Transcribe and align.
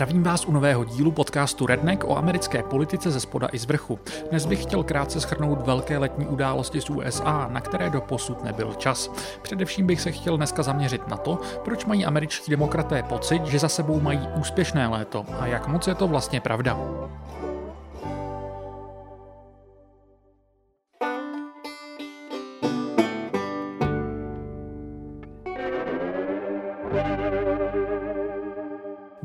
Zdravím 0.00 0.22
vás 0.22 0.44
u 0.46 0.52
nového 0.52 0.84
dílu 0.84 1.12
podcastu 1.12 1.66
Redneck 1.66 2.04
o 2.04 2.16
americké 2.16 2.62
politice 2.62 3.10
ze 3.10 3.20
spoda 3.20 3.48
i 3.52 3.58
z 3.58 3.64
vrchu. 3.64 3.98
Dnes 4.30 4.46
bych 4.46 4.62
chtěl 4.62 4.82
krátce 4.82 5.20
schrnout 5.20 5.66
velké 5.66 5.98
letní 5.98 6.26
události 6.26 6.80
z 6.80 6.90
USA, 6.90 7.48
na 7.52 7.60
které 7.60 7.90
do 7.90 8.00
posud 8.00 8.44
nebyl 8.44 8.74
čas. 8.74 9.10
Především 9.42 9.86
bych 9.86 10.00
se 10.00 10.12
chtěl 10.12 10.36
dneska 10.36 10.62
zaměřit 10.62 11.08
na 11.08 11.16
to, 11.16 11.38
proč 11.64 11.84
mají 11.84 12.04
američtí 12.04 12.50
demokraté 12.50 13.02
pocit, 13.02 13.46
že 13.46 13.58
za 13.58 13.68
sebou 13.68 14.00
mají 14.00 14.20
úspěšné 14.40 14.88
léto 14.88 15.24
a 15.40 15.46
jak 15.46 15.68
moc 15.68 15.86
je 15.86 15.94
to 15.94 16.08
vlastně 16.08 16.40
pravda. 16.40 16.78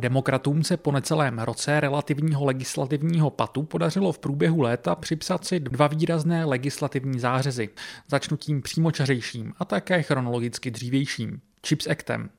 Demokratům 0.05 0.63
se 0.63 0.77
po 0.77 0.91
necelém 0.91 1.39
roce 1.39 1.79
relativního 1.79 2.45
legislativního 2.45 3.29
patu 3.29 3.63
podařilo 3.63 4.11
v 4.11 4.19
průběhu 4.19 4.61
léta 4.61 4.95
připsat 4.95 5.45
si 5.45 5.59
dva 5.59 5.87
výrazné 5.87 6.45
legislativní 6.45 7.19
zářezy, 7.19 7.69
začnutím 8.07 8.61
přímočařejším 8.61 9.53
a 9.59 9.65
také 9.65 10.01
chronologicky 10.01 10.71
dřívějším, 10.71 11.41
Chips 11.67 11.87
Actem. 11.87 12.29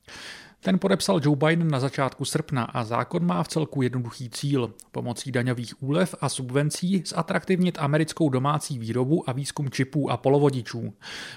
Ten 0.67 0.79
podepsal 0.79 1.21
Joe 1.25 1.37
Biden 1.37 1.69
na 1.69 1.81
začátku 1.81 2.25
srpna 2.25 2.65
a 2.65 2.85
zákon 2.85 3.27
má 3.27 3.43
v 3.43 3.49
celku 3.49 3.83
jednoduchý 3.83 4.31
cíl. 4.31 4.75
Pomocí 4.93 5.33
daňových 5.33 5.83
úlev 5.83 6.15
a 6.21 6.29
subvencí 6.29 7.03
zatraktivnit 7.07 7.79
americkou 7.79 8.29
domácí 8.29 8.79
výrobu 8.79 9.31
a 9.31 9.33
výzkum 9.33 9.71
čipů 9.71 10.11
a 10.11 10.17
polovodičů. 10.17 10.95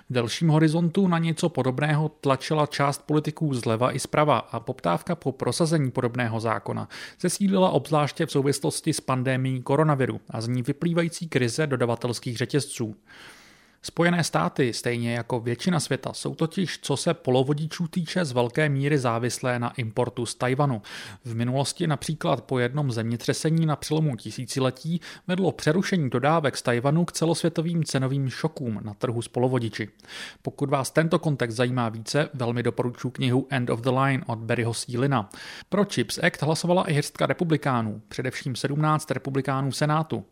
V 0.09 0.13
delším 0.13 0.49
horizontu 0.49 1.07
na 1.07 1.17
něco 1.17 1.49
podobného 1.49 2.09
tlačila 2.09 2.65
část 2.65 3.01
politiků 3.05 3.53
zleva 3.53 3.95
i 3.95 3.99
zprava 3.99 4.37
a 4.37 4.59
poptávka 4.59 5.15
po 5.15 5.31
prosazení 5.31 5.91
podobného 5.91 6.39
zákona 6.39 6.89
zesílila 7.21 7.69
obzvláště 7.69 8.25
v 8.25 8.31
souvislosti 8.31 8.93
s 8.93 9.01
pandémií 9.01 9.61
koronaviru 9.61 10.21
a 10.29 10.41
z 10.41 10.47
ní 10.47 10.61
vyplývající 10.61 11.27
krize 11.27 11.67
dodavatelských 11.67 12.37
řetězců. 12.37 12.95
Spojené 13.81 14.23
státy, 14.23 14.73
stejně 14.73 15.13
jako 15.13 15.39
většina 15.39 15.79
světa, 15.79 16.13
jsou 16.13 16.35
totiž, 16.35 16.79
co 16.81 16.97
se 16.97 17.13
polovodičů 17.13 17.87
týče, 17.87 18.25
z 18.25 18.31
velké 18.31 18.69
míry 18.69 18.97
závislé 18.97 19.59
na 19.59 19.73
importu 19.73 20.25
z 20.25 20.35
Tajvanu. 20.35 20.81
V 21.25 21.35
minulosti 21.35 21.87
například 21.87 22.43
po 22.43 22.59
jednom 22.59 22.91
zemětřesení 22.91 23.65
na 23.65 23.75
přelomu 23.75 24.15
tisíciletí 24.15 25.01
vedlo 25.27 25.51
přerušení 25.51 26.09
dodávek 26.09 26.57
z 26.57 26.61
Tajvanu 26.61 27.05
k 27.05 27.11
celosvětovým 27.11 27.83
cenovým 27.83 28.29
šokům 28.29 28.79
na 28.83 28.93
trhu 28.93 29.21
s 29.21 29.27
polovodiči. 29.27 29.89
Pokud 30.41 30.69
vás 30.69 30.91
tento 30.91 31.19
kontext 31.19 31.57
zajímá 31.57 31.89
více, 31.89 32.29
velmi 32.33 32.63
doporučuji 32.63 33.09
knihu 33.11 33.47
End 33.49 33.69
of 33.69 33.81
the 33.81 33.89
Line 33.89 34.23
od 34.27 34.39
Barryho 34.39 34.73
Sealina. 34.73 35.29
Pro 35.69 35.85
Chips 35.85 36.19
Act 36.23 36.41
hlasovala 36.41 36.89
i 36.89 36.93
hrstka 36.93 37.25
republikánů, 37.25 38.01
především 38.07 38.55
17 38.55 39.11
republikánů 39.11 39.71
Senátu 39.71 40.25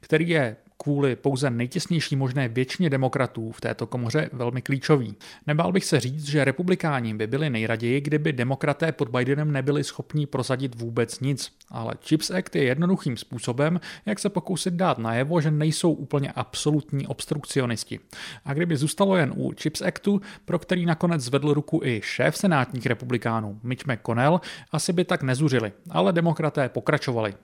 který 0.00 0.28
je 0.28 0.56
kvůli 0.82 1.16
pouze 1.16 1.50
nejtěsnější 1.50 2.16
možné 2.16 2.48
většině 2.48 2.90
demokratů 2.90 3.52
v 3.52 3.60
této 3.60 3.86
komoře 3.86 4.30
velmi 4.32 4.62
klíčový. 4.62 5.16
Nebál 5.46 5.72
bych 5.72 5.84
se 5.84 6.00
říct, 6.00 6.24
že 6.24 6.44
republikáni 6.44 7.14
by 7.14 7.26
byli 7.26 7.50
nejraději, 7.50 8.00
kdyby 8.00 8.32
demokraté 8.32 8.92
pod 8.92 9.08
Bidenem 9.08 9.52
nebyli 9.52 9.84
schopni 9.84 10.26
prosadit 10.26 10.74
vůbec 10.74 11.20
nic. 11.20 11.52
Ale 11.70 11.94
Chips 12.04 12.30
Act 12.30 12.56
je 12.56 12.64
jednoduchým 12.64 13.16
způsobem, 13.16 13.80
jak 14.06 14.18
se 14.18 14.28
pokusit 14.28 14.74
dát 14.74 14.98
najevo, 14.98 15.40
že 15.40 15.50
nejsou 15.50 15.92
úplně 15.92 16.32
absolutní 16.32 17.06
obstrukcionisti. 17.06 18.00
A 18.44 18.54
kdyby 18.54 18.76
zůstalo 18.76 19.16
jen 19.16 19.32
u 19.36 19.52
Chips 19.52 19.82
Actu, 19.82 20.20
pro 20.44 20.58
který 20.58 20.86
nakonec 20.86 21.22
zvedl 21.22 21.54
ruku 21.54 21.80
i 21.84 22.00
šéf 22.04 22.36
senátních 22.36 22.86
republikánů 22.86 23.60
Mitch 23.62 23.86
McConnell, 23.86 24.40
asi 24.72 24.92
by 24.92 25.04
tak 25.04 25.22
nezuřili, 25.22 25.72
ale 25.90 26.12
demokraté 26.12 26.68
pokračovali. 26.68 27.34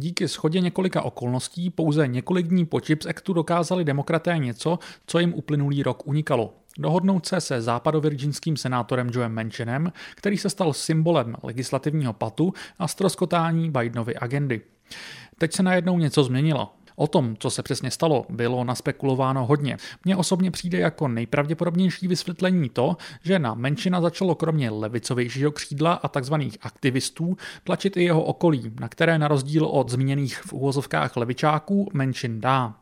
Díky 0.00 0.28
schodě 0.28 0.60
několika 0.60 1.02
okolností 1.02 1.70
pouze 1.70 2.08
několik 2.08 2.46
dní 2.46 2.66
po 2.66 2.80
Chips 2.80 3.06
Actu 3.06 3.32
dokázali 3.32 3.84
demokraté 3.84 4.38
něco, 4.38 4.78
co 5.06 5.18
jim 5.18 5.34
uplynulý 5.34 5.82
rok 5.82 6.06
unikalo. 6.06 6.54
Dohodnout 6.78 7.26
se 7.26 7.40
se 7.40 7.62
západovirginským 7.62 8.56
senátorem 8.56 9.10
Joem 9.12 9.34
Manchinem, 9.34 9.92
který 10.14 10.38
se 10.38 10.50
stal 10.50 10.72
symbolem 10.72 11.36
legislativního 11.42 12.12
patu 12.12 12.52
a 12.78 12.88
stroskotání 12.88 13.70
Bidenovy 13.70 14.16
agendy. 14.16 14.60
Teď 15.38 15.52
se 15.52 15.62
najednou 15.62 15.98
něco 15.98 16.24
změnilo. 16.24 16.72
O 17.00 17.06
tom, 17.06 17.36
co 17.38 17.50
se 17.50 17.62
přesně 17.62 17.90
stalo, 17.90 18.26
bylo 18.28 18.64
naspekulováno 18.64 19.46
hodně. 19.46 19.76
Mně 20.04 20.16
osobně 20.16 20.50
přijde 20.50 20.78
jako 20.78 21.08
nejpravděpodobnější 21.08 22.08
vysvětlení 22.08 22.68
to, 22.68 22.96
že 23.22 23.38
na 23.38 23.54
menšina 23.54 24.00
začalo 24.00 24.34
kromě 24.34 24.70
levicovějšího 24.70 25.52
křídla 25.52 25.92
a 25.92 26.08
tzv. 26.08 26.34
aktivistů 26.60 27.36
tlačit 27.64 27.96
i 27.96 28.04
jeho 28.04 28.22
okolí, 28.22 28.72
na 28.80 28.88
které 28.88 29.18
na 29.18 29.28
rozdíl 29.28 29.64
od 29.64 29.90
zmíněných 29.90 30.38
v 30.38 30.52
úvozovkách 30.52 31.16
levičáků 31.16 31.88
menšin 31.92 32.40
dá. 32.40 32.74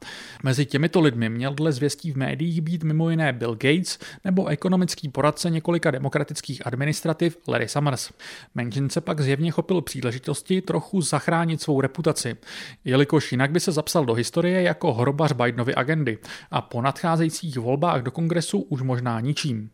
Mezi 0.43 0.67
těmito 0.67 1.01
lidmi 1.01 1.29
měl 1.29 1.55
dle 1.55 1.73
zvěstí 1.73 2.13
v 2.13 2.17
médiích 2.17 2.61
být 2.61 2.85
mimo 2.85 3.11
jiné 3.11 3.33
Bill 3.33 3.53
Gates 3.55 3.99
nebo 4.25 4.47
ekonomický 4.47 5.09
poradce 5.09 5.51
několika 5.51 5.91
demokratických 5.91 6.67
administrativ 6.67 7.39
Larry 7.49 7.69
Summers. 7.69 8.11
Menšin 8.55 8.91
se 8.91 9.01
pak 9.01 9.21
zjevně 9.21 9.51
chopil 9.51 9.81
příležitosti 9.81 10.63
trochu 10.63 11.01
zachránit 11.01 11.63
svou 11.63 11.81
reputaci, 11.81 12.37
jelikož 12.85 13.33
jinak 13.33 13.51
by 13.51 13.61
se 13.61 13.73
zapsal 13.73 14.06
do 14.07 14.15
historie 14.15 14.63
jako 14.63 14.95
hrobař 14.95 15.33
Bidenovy 15.33 15.75
agendy 15.75 16.19
a 16.51 16.61
po 16.61 16.83
nadcházejících 16.83 17.59
volbách 17.59 18.03
do 18.03 18.11
kongresu 18.11 18.61
už 18.61 18.83
možná 18.83 19.21
ničím. 19.21 19.71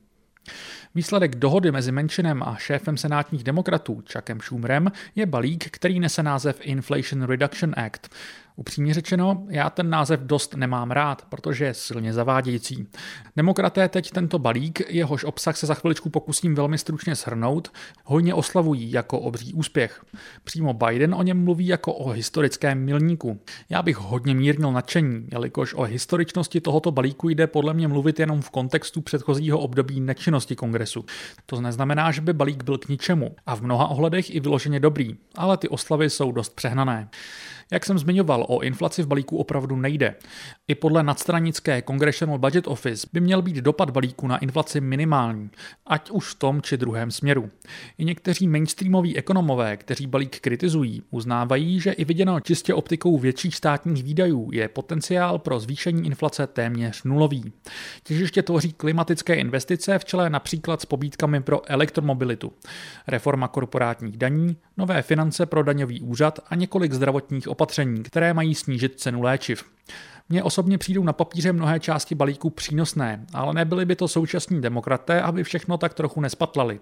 Výsledek 0.94 1.36
dohody 1.36 1.72
mezi 1.72 1.92
Menšinem 1.92 2.42
a 2.42 2.56
šéfem 2.56 2.96
senátních 2.96 3.44
demokratů 3.44 4.02
Chuckem 4.12 4.40
Schumerem 4.40 4.92
je 5.14 5.26
balík, 5.26 5.70
který 5.70 6.00
nese 6.00 6.22
název 6.22 6.58
Inflation 6.60 7.22
Reduction 7.22 7.74
Act. 7.76 8.08
Upřímně 8.56 8.94
řečeno, 8.94 9.46
já 9.48 9.70
ten 9.70 9.90
název 9.90 10.20
dost 10.20 10.54
nemám 10.56 10.90
rád, 10.90 11.26
protože 11.28 11.64
je 11.64 11.74
silně 11.74 12.12
zavádějící. 12.12 12.86
Demokraté 13.36 13.88
teď 13.88 14.10
tento 14.10 14.38
balík, 14.38 14.82
jehož 14.88 15.24
obsah 15.24 15.56
se 15.56 15.66
za 15.66 15.74
chviličku 15.74 16.10
pokusím 16.10 16.54
velmi 16.54 16.78
stručně 16.78 17.14
shrnout, 17.14 17.72
hojně 18.04 18.34
oslavují 18.34 18.92
jako 18.92 19.18
obří 19.18 19.54
úspěch. 19.54 20.04
Přímo 20.44 20.72
Biden 20.72 21.14
o 21.14 21.22
něm 21.22 21.44
mluví 21.44 21.66
jako 21.66 21.92
o 21.92 22.10
historickém 22.10 22.84
milníku. 22.84 23.40
Já 23.70 23.82
bych 23.82 23.96
hodně 23.96 24.34
mírnil 24.34 24.72
nadšení, 24.72 25.26
jelikož 25.32 25.74
o 25.74 25.82
historičnosti 25.82 26.60
tohoto 26.60 26.90
balíku 26.90 27.28
jde 27.28 27.46
podle 27.46 27.74
mě 27.74 27.88
mluvit 27.88 28.20
jenom 28.20 28.42
v 28.42 28.50
kontextu 28.50 29.00
předchozího 29.00 29.58
období 29.58 30.00
nečinnosti 30.00 30.56
kongresu. 30.56 31.04
To 31.46 31.60
neznamená, 31.60 32.10
že 32.10 32.20
by 32.20 32.32
balík 32.32 32.64
byl 32.64 32.78
k 32.78 32.88
ničemu 32.88 33.36
a 33.46 33.56
v 33.56 33.62
mnoha 33.62 33.88
ohledech 33.88 34.34
i 34.34 34.40
vyloženě 34.40 34.80
dobrý, 34.80 35.16
ale 35.34 35.56
ty 35.56 35.68
oslavy 35.68 36.10
jsou 36.10 36.32
dost 36.32 36.54
přehnané. 36.56 37.08
Jak 37.72 37.86
jsem 37.86 37.98
zmiňoval, 37.98 38.46
o 38.48 38.60
inflaci 38.60 39.02
v 39.02 39.06
balíku 39.06 39.36
opravdu 39.36 39.76
nejde. 39.76 40.14
I 40.68 40.74
podle 40.74 41.02
nadstranické 41.02 41.82
Congressional 41.82 42.38
Budget 42.38 42.66
Office 42.66 43.06
by 43.12 43.20
měl 43.20 43.42
být 43.42 43.56
dopad 43.56 43.90
balíku 43.90 44.26
na 44.26 44.38
inflaci 44.38 44.80
minimální, 44.80 45.50
ať 45.86 46.10
už 46.10 46.28
v 46.28 46.38
tom 46.38 46.62
či 46.62 46.76
druhém 46.76 47.10
směru. 47.10 47.50
I 47.98 48.04
někteří 48.04 48.48
mainstreamoví 48.48 49.16
ekonomové, 49.16 49.76
kteří 49.76 50.06
balík 50.06 50.40
kritizují, 50.40 51.02
uznávají, 51.10 51.80
že 51.80 51.92
i 51.92 52.04
viděno 52.04 52.40
čistě 52.40 52.74
optikou 52.74 53.18
větších 53.18 53.56
státních 53.56 54.02
výdajů 54.02 54.50
je 54.52 54.68
potenciál 54.68 55.38
pro 55.38 55.60
zvýšení 55.60 56.06
inflace 56.06 56.46
téměř 56.46 57.02
nulový. 57.02 57.52
Těžiště 58.02 58.42
tvoří 58.42 58.72
klimatické 58.72 59.34
investice 59.34 59.98
v 59.98 60.04
čele 60.04 60.30
například 60.30 60.80
s 60.80 60.86
pobídkami 60.86 61.42
pro 61.42 61.70
elektromobilitu, 61.70 62.52
reforma 63.06 63.48
korporátních 63.48 64.16
daní, 64.16 64.56
nové 64.76 65.02
finance 65.02 65.46
pro 65.46 65.62
daňový 65.62 66.00
úřad 66.00 66.38
a 66.46 66.54
několik 66.54 66.92
zdravotních 66.92 67.48
opatření, 67.48 67.61
které 68.02 68.34
mají 68.34 68.54
snížit 68.54 69.00
cenu 69.00 69.22
léčiv. 69.22 69.64
Mně 70.32 70.42
osobně 70.42 70.78
přijdou 70.78 71.04
na 71.04 71.12
papíře 71.12 71.52
mnohé 71.52 71.80
části 71.80 72.14
balíku 72.14 72.50
přínosné, 72.50 73.26
ale 73.32 73.54
nebyli 73.54 73.84
by 73.84 73.96
to 73.96 74.08
současní 74.08 74.60
demokraté, 74.60 75.22
aby 75.22 75.44
všechno 75.44 75.78
tak 75.78 75.94
trochu 75.94 76.20
nespatlali. 76.20 76.80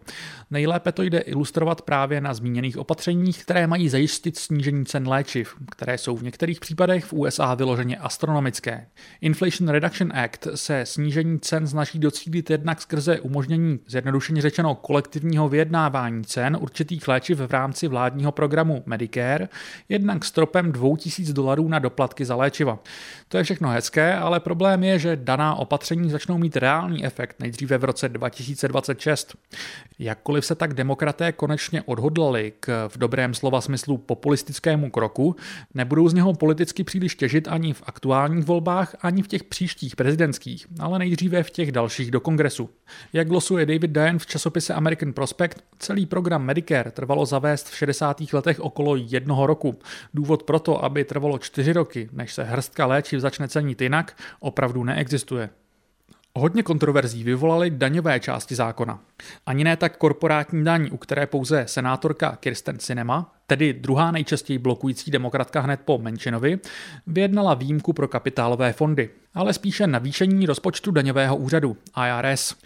Nejlépe 0.51 0.93
to 0.93 1.03
jde 1.03 1.19
ilustrovat 1.19 1.83
právě 1.83 2.21
na 2.21 2.35
zmíněných 2.35 2.79
opatřeních, 2.79 3.45
které 3.45 3.67
mají 3.67 3.89
zajistit 3.89 4.39
snížení 4.39 4.87
cen 4.87 5.09
léčiv, 5.09 5.55
které 5.71 5.99
jsou 5.99 6.17
v 6.17 6.23
některých 6.23 6.61
případech 6.61 7.05
v 7.05 7.13
USA 7.13 7.55
vyloženě 7.55 7.97
astronomické. 7.97 8.87
Inflation 9.21 9.69
Reduction 9.69 10.13
Act 10.15 10.47
se 10.55 10.87
snížení 10.87 11.41
cen 11.41 11.67
snaží 11.67 11.99
docílit 11.99 12.51
jednak 12.51 12.83
skrze 12.83 13.21
umožnění 13.21 13.79
zjednodušeně 13.87 14.43
řečeno 14.43 14.75
kolektivního 14.75 15.49
vyjednávání 15.49 16.25
cen 16.25 16.59
určitých 16.61 17.09
léčiv 17.09 17.39
v 17.39 17.53
rámci 17.53 17.89
vládního 17.89 18.33
programu 18.33 18.83
Medicare, 18.87 19.49
jednak 19.89 20.25
stropem 20.25 20.73
2000 20.73 21.33
dolarů 21.33 21.69
na 21.69 21.79
doplatky 21.79 22.25
za 22.25 22.37
léčiva. 22.37 22.79
To 23.29 23.40
je 23.40 23.40
je 23.41 23.45
všechno 23.45 23.69
hezké, 23.69 24.15
ale 24.15 24.41
problém 24.41 24.85
je, 24.85 24.99
že 24.99 25.17
daná 25.17 25.55
opatření 25.55 26.11
začnou 26.11 26.39
mít 26.39 26.57
reálný 26.57 27.05
efekt 27.05 27.41
nejdříve 27.41 27.79
v 27.79 27.85
roce 27.85 28.09
2026. 28.09 29.37
Jakkoliv 29.99 30.47
se 30.47 30.55
tak 30.55 30.75
demokraté 30.75 31.33
konečně 31.33 31.83
odhodlali 31.83 32.53
k 32.61 32.89
v 32.89 32.99
dobrém 32.99 33.35
slova 33.35 33.61
smyslu 33.61 33.99
populistickému 33.99 34.91
kroku, 34.91 35.37
nebudou 35.75 36.09
z 36.09 36.15
něho 36.15 36.35
politicky 36.35 36.85
příliš 36.85 37.15
těžit 37.15 37.49
ani 37.49 37.73
v 37.73 37.83
aktuálních 37.87 38.45
volbách, 38.45 38.97
ani 39.01 39.23
v 39.23 39.29
těch 39.29 39.45
příštích 39.45 39.97
prezidentských, 39.97 40.67
ale 40.81 40.99
nejdříve 40.99 41.43
v 41.43 41.51
těch 41.51 41.73
dalších 41.73 42.11
do 42.11 42.21
kongresu. 42.21 42.71
Jak 43.13 43.29
glosuje 43.29 43.67
David 43.67 43.91
Diane 43.91 44.19
v 44.19 44.27
časopise 44.27 44.75
American 44.75 45.13
Prospect, 45.13 45.57
celý 45.79 46.07
program 46.07 46.45
Medicare 46.45 46.91
trvalo 46.91 47.27
zavést 47.27 47.69
v 47.69 47.77
60. 47.77 48.21
letech 48.33 48.61
okolo 48.61 48.97
jednoho 48.97 49.47
roku. 49.47 49.79
Důvod 50.15 50.43
proto, 50.43 50.85
aby 50.85 51.05
trvalo 51.05 51.39
čtyři 51.39 51.73
roky, 51.73 52.09
než 52.13 52.33
se 52.33 52.45
hrstka 52.45 52.87
léčiv 52.87 53.20
začne 53.21 53.49
cenit 53.49 53.81
jinak, 53.81 54.17
opravdu 54.41 54.85
neexistuje. 54.85 55.51
Hodně 56.35 56.63
kontroverzí 56.63 57.25
vyvolaly 57.25 57.71
daňové 57.71 58.21
části 58.21 58.55
zákona. 58.55 59.01
Ani 59.47 59.65
ne 59.65 59.77
tak 59.77 59.97
korporátní 59.97 60.65
daň, 60.65 60.89
u 60.93 60.97
které 60.97 61.27
pouze 61.27 61.65
senátorka 61.67 62.37
Kirsten 62.41 62.79
Sinema, 62.79 63.35
tedy 63.47 63.73
druhá 63.73 64.11
nejčastěji 64.11 64.59
blokující 64.59 65.11
demokratka 65.11 65.61
hned 65.61 65.81
po 65.85 65.99
Menšinovi, 65.99 66.59
vyjednala 67.07 67.55
výjimku 67.55 67.93
pro 67.93 68.09
kapitálové 68.09 68.73
fondy, 68.73 69.11
ale 69.35 69.53
spíše 69.53 69.87
navýšení 69.87 70.47
rozpočtu 70.47 70.91
daňového 70.91 71.37
úřadu 71.37 71.77
IRS. 72.07 72.57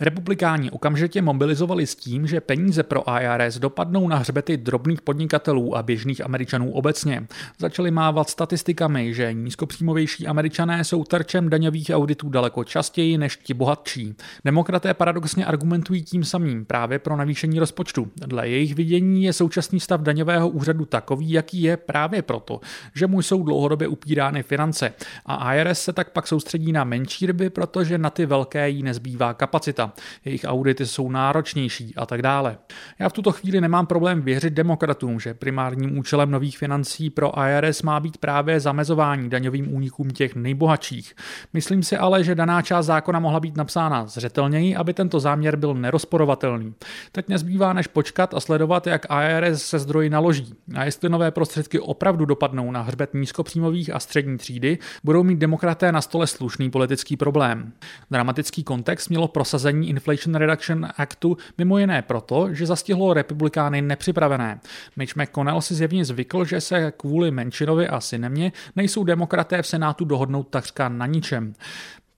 Republikáni 0.00 0.70
okamžitě 0.70 1.22
mobilizovali 1.22 1.86
s 1.86 1.96
tím, 1.96 2.26
že 2.26 2.40
peníze 2.40 2.82
pro 2.82 3.04
IRS 3.20 3.58
dopadnou 3.58 4.08
na 4.08 4.16
hřbety 4.16 4.56
drobných 4.56 5.02
podnikatelů 5.02 5.76
a 5.76 5.82
běžných 5.82 6.24
Američanů 6.24 6.72
obecně. 6.72 7.26
Začali 7.58 7.90
mávat 7.90 8.30
statistikami, 8.30 9.14
že 9.14 9.32
nízkopříjmovější 9.32 10.26
Američané 10.26 10.84
jsou 10.84 11.04
terčem 11.04 11.48
daňových 11.48 11.90
auditů 11.94 12.28
daleko 12.28 12.64
častěji 12.64 13.18
než 13.18 13.36
ti 13.36 13.54
bohatší. 13.54 14.14
Demokraté 14.44 14.94
paradoxně 14.94 15.46
argumentují 15.46 16.02
tím 16.02 16.24
samým 16.24 16.64
právě 16.64 16.98
pro 16.98 17.16
navýšení 17.16 17.58
rozpočtu. 17.58 18.10
Dle 18.16 18.48
jejich 18.48 18.74
vidění 18.74 19.24
je 19.24 19.32
současný 19.32 19.80
stav 19.80 20.00
daňového 20.00 20.48
úřadu 20.48 20.84
takový, 20.84 21.30
jaký 21.30 21.62
je 21.62 21.76
právě 21.76 22.22
proto, 22.22 22.60
že 22.94 23.06
mu 23.06 23.22
jsou 23.22 23.42
dlouhodobě 23.42 23.88
upírány 23.88 24.42
finance. 24.42 24.92
A 25.26 25.54
IRS 25.54 25.80
se 25.80 25.92
tak 25.92 26.10
pak 26.10 26.26
soustředí 26.26 26.72
na 26.72 26.84
menší 26.84 27.26
ryby, 27.26 27.50
protože 27.50 27.98
na 27.98 28.10
ty 28.10 28.26
velké 28.26 28.68
jí 28.68 28.82
nezbývá 28.82 29.34
kapacita 29.34 29.89
jejich 30.24 30.44
audity 30.46 30.86
jsou 30.86 31.10
náročnější 31.10 31.94
a 31.96 32.06
tak 32.06 32.22
dále. 32.22 32.58
Já 32.98 33.08
v 33.08 33.12
tuto 33.12 33.32
chvíli 33.32 33.60
nemám 33.60 33.86
problém 33.86 34.22
věřit 34.22 34.52
demokratům, 34.52 35.20
že 35.20 35.34
primárním 35.34 35.98
účelem 35.98 36.30
nových 36.30 36.58
financí 36.58 37.10
pro 37.10 37.32
IRS 37.46 37.82
má 37.82 38.00
být 38.00 38.18
právě 38.18 38.60
zamezování 38.60 39.30
daňovým 39.30 39.74
únikům 39.74 40.10
těch 40.10 40.34
nejbohatších. 40.34 41.14
Myslím 41.52 41.82
si 41.82 41.96
ale, 41.96 42.24
že 42.24 42.34
daná 42.34 42.62
část 42.62 42.86
zákona 42.86 43.18
mohla 43.18 43.40
být 43.40 43.56
napsána 43.56 44.06
zřetelněji, 44.06 44.76
aby 44.76 44.94
tento 44.94 45.20
záměr 45.20 45.56
byl 45.56 45.74
nerozporovatelný. 45.74 46.74
Teď 47.12 47.28
nezbývá 47.28 47.72
než 47.72 47.86
počkat 47.86 48.34
a 48.34 48.40
sledovat, 48.40 48.86
jak 48.86 49.06
IRS 49.10 49.62
se 49.62 49.78
zdroji 49.78 50.10
naloží. 50.10 50.54
A 50.74 50.84
jestli 50.84 51.08
nové 51.08 51.30
prostředky 51.30 51.80
opravdu 51.80 52.24
dopadnou 52.24 52.70
na 52.70 52.82
hřbet 52.82 53.14
nízkopříjmových 53.14 53.94
a 53.94 53.98
střední 54.00 54.38
třídy, 54.38 54.78
budou 55.04 55.22
mít 55.22 55.38
demokraté 55.38 55.92
na 55.92 56.00
stole 56.00 56.26
slušný 56.26 56.70
politický 56.70 57.16
problém. 57.16 57.72
Dramatický 58.10 58.64
kontext 58.64 59.08
mělo 59.08 59.28
prosazení 59.28 59.79
schválení 59.80 59.88
Inflation 59.88 60.34
Reduction 60.34 60.88
Actu 60.96 61.36
mimo 61.58 61.78
jiné 61.78 62.02
proto, 62.02 62.54
že 62.54 62.66
zastihlo 62.66 63.14
republikány 63.14 63.82
nepřipravené. 63.82 64.60
Mitch 64.96 65.16
McConnell 65.16 65.60
si 65.60 65.74
zjevně 65.74 66.04
zvykl, 66.04 66.44
že 66.44 66.60
se 66.60 66.92
kvůli 66.96 67.30
Menšinovi 67.30 67.88
a 67.88 68.00
synemě 68.00 68.52
nejsou 68.76 69.04
demokraté 69.04 69.62
v 69.62 69.66
Senátu 69.66 70.04
dohodnout 70.04 70.48
takřka 70.48 70.88
na 70.88 71.06
ničem. 71.06 71.54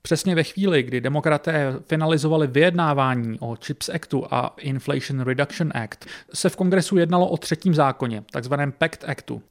Přesně 0.03 0.35
ve 0.35 0.43
chvíli, 0.43 0.83
kdy 0.83 1.01
demokraté 1.01 1.75
finalizovali 1.87 2.47
vyjednávání 2.47 3.39
o 3.41 3.57
CHIPS 3.57 3.89
Actu 3.89 4.27
a 4.31 4.55
Inflation 4.59 5.21
Reduction 5.21 5.73
Act, 5.75 6.07
se 6.35 6.49
v 6.49 6.57
kongresu 6.57 6.97
jednalo 6.97 7.29
o 7.29 7.37
třetím 7.37 7.75
zákoně, 7.75 8.25
takzvaném 8.33 8.73
PACT 8.73 9.05
Actu. 9.09 9.43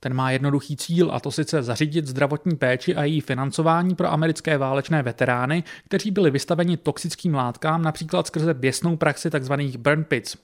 Ten 0.00 0.14
má 0.14 0.30
jednoduchý 0.30 0.76
cíl 0.76 1.10
a 1.12 1.20
to 1.20 1.30
sice 1.30 1.62
zařídit 1.62 2.06
zdravotní 2.06 2.56
péči 2.56 2.96
a 2.96 3.04
její 3.04 3.20
financování 3.20 3.94
pro 3.94 4.12
americké 4.12 4.58
válečné 4.58 5.02
veterány, 5.02 5.64
kteří 5.84 6.10
byli 6.10 6.30
vystaveni 6.30 6.76
toxickým 6.76 7.34
látkám 7.34 7.82
například 7.82 8.26
skrze 8.26 8.54
běsnou 8.54 8.96
praxi 8.96 9.30
tzv. 9.30 9.52
burn 9.78 10.04
pits. 10.04 10.36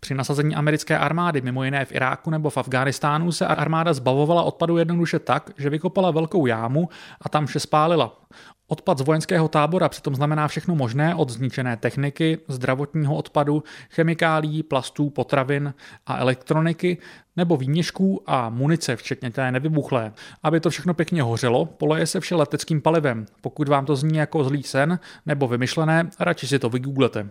Při 0.00 0.14
nasazení 0.14 0.54
americké 0.54 0.98
armády, 0.98 1.40
mimo 1.40 1.64
jiné 1.64 1.84
v 1.84 1.92
Iráku 1.92 2.30
nebo 2.30 2.50
v 2.50 2.56
Afghánistánu, 2.56 3.32
se 3.32 3.46
armáda 3.46 3.92
zbavovala 3.92 4.42
odpadu 4.42 4.78
jednoduše 4.78 5.18
tak, 5.18 5.50
že 5.58 5.70
vykopala 5.70 6.10
velkou 6.10 6.46
jámu 6.46 6.88
a 7.20 7.28
tam 7.28 7.46
vše 7.46 7.60
spálila. 7.60 8.20
Odpad 8.68 8.98
z 8.98 9.02
vojenského 9.02 9.48
tábora 9.48 9.88
přitom 9.88 10.14
znamená 10.14 10.48
všechno 10.48 10.74
možné 10.74 11.14
od 11.14 11.30
zničené 11.30 11.76
techniky, 11.76 12.38
zdravotního 12.48 13.16
odpadu, 13.16 13.62
chemikálí, 13.90 14.62
plastů, 14.62 15.10
potravin 15.10 15.74
a 16.06 16.18
elektroniky, 16.18 16.98
nebo 17.36 17.56
výměšků 17.56 18.22
a 18.26 18.48
munice, 18.48 18.96
včetně 18.96 19.30
té 19.30 19.52
nevybuchlé. 19.52 20.12
Aby 20.42 20.60
to 20.60 20.70
všechno 20.70 20.94
pěkně 20.94 21.22
hořelo, 21.22 21.66
poleje 21.66 22.06
se 22.06 22.20
vše 22.20 22.34
leteckým 22.34 22.80
palivem. 22.82 23.26
Pokud 23.40 23.68
vám 23.68 23.86
to 23.86 23.96
zní 23.96 24.18
jako 24.18 24.44
zlý 24.44 24.62
sen 24.62 24.98
nebo 25.26 25.48
vymyšlené, 25.48 26.10
radši 26.20 26.46
si 26.46 26.58
to 26.58 26.68
vygooglete. 26.68 27.30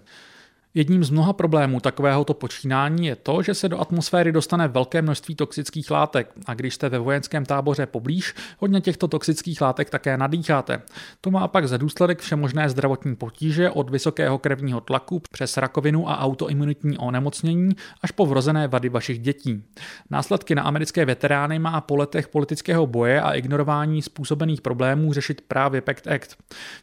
Jedním 0.73 1.03
z 1.03 1.09
mnoha 1.09 1.33
problémů 1.33 1.79
takovéhoto 1.79 2.33
počínání 2.33 3.07
je 3.07 3.15
to, 3.15 3.41
že 3.41 3.53
se 3.53 3.69
do 3.69 3.79
atmosféry 3.79 4.31
dostane 4.31 4.67
velké 4.67 5.01
množství 5.01 5.35
toxických 5.35 5.91
látek 5.91 6.31
a 6.45 6.53
když 6.53 6.73
jste 6.73 6.89
ve 6.89 6.99
vojenském 6.99 7.45
táboře 7.45 7.85
poblíž, 7.85 8.35
hodně 8.57 8.81
těchto 8.81 9.07
toxických 9.07 9.61
látek 9.61 9.89
také 9.89 10.17
nadýcháte. 10.17 10.81
To 11.21 11.31
má 11.31 11.47
pak 11.47 11.67
za 11.67 11.77
důsledek 11.77 12.19
všemožné 12.19 12.69
zdravotní 12.69 13.15
potíže 13.15 13.69
od 13.69 13.89
vysokého 13.89 14.37
krevního 14.37 14.81
tlaku 14.81 15.21
přes 15.31 15.57
rakovinu 15.57 16.09
a 16.09 16.19
autoimunitní 16.19 16.97
onemocnění 16.97 17.71
až 18.01 18.11
po 18.11 18.25
vrozené 18.25 18.67
vady 18.67 18.89
vašich 18.89 19.19
dětí. 19.19 19.63
Následky 20.09 20.55
na 20.55 20.63
americké 20.63 21.05
veterány 21.05 21.59
má 21.59 21.81
po 21.81 21.95
letech 21.95 22.27
politického 22.27 22.87
boje 22.87 23.21
a 23.21 23.33
ignorování 23.33 24.01
způsobených 24.01 24.61
problémů 24.61 25.13
řešit 25.13 25.41
právě 25.47 25.81
PACT 25.81 26.07
Act. 26.07 26.37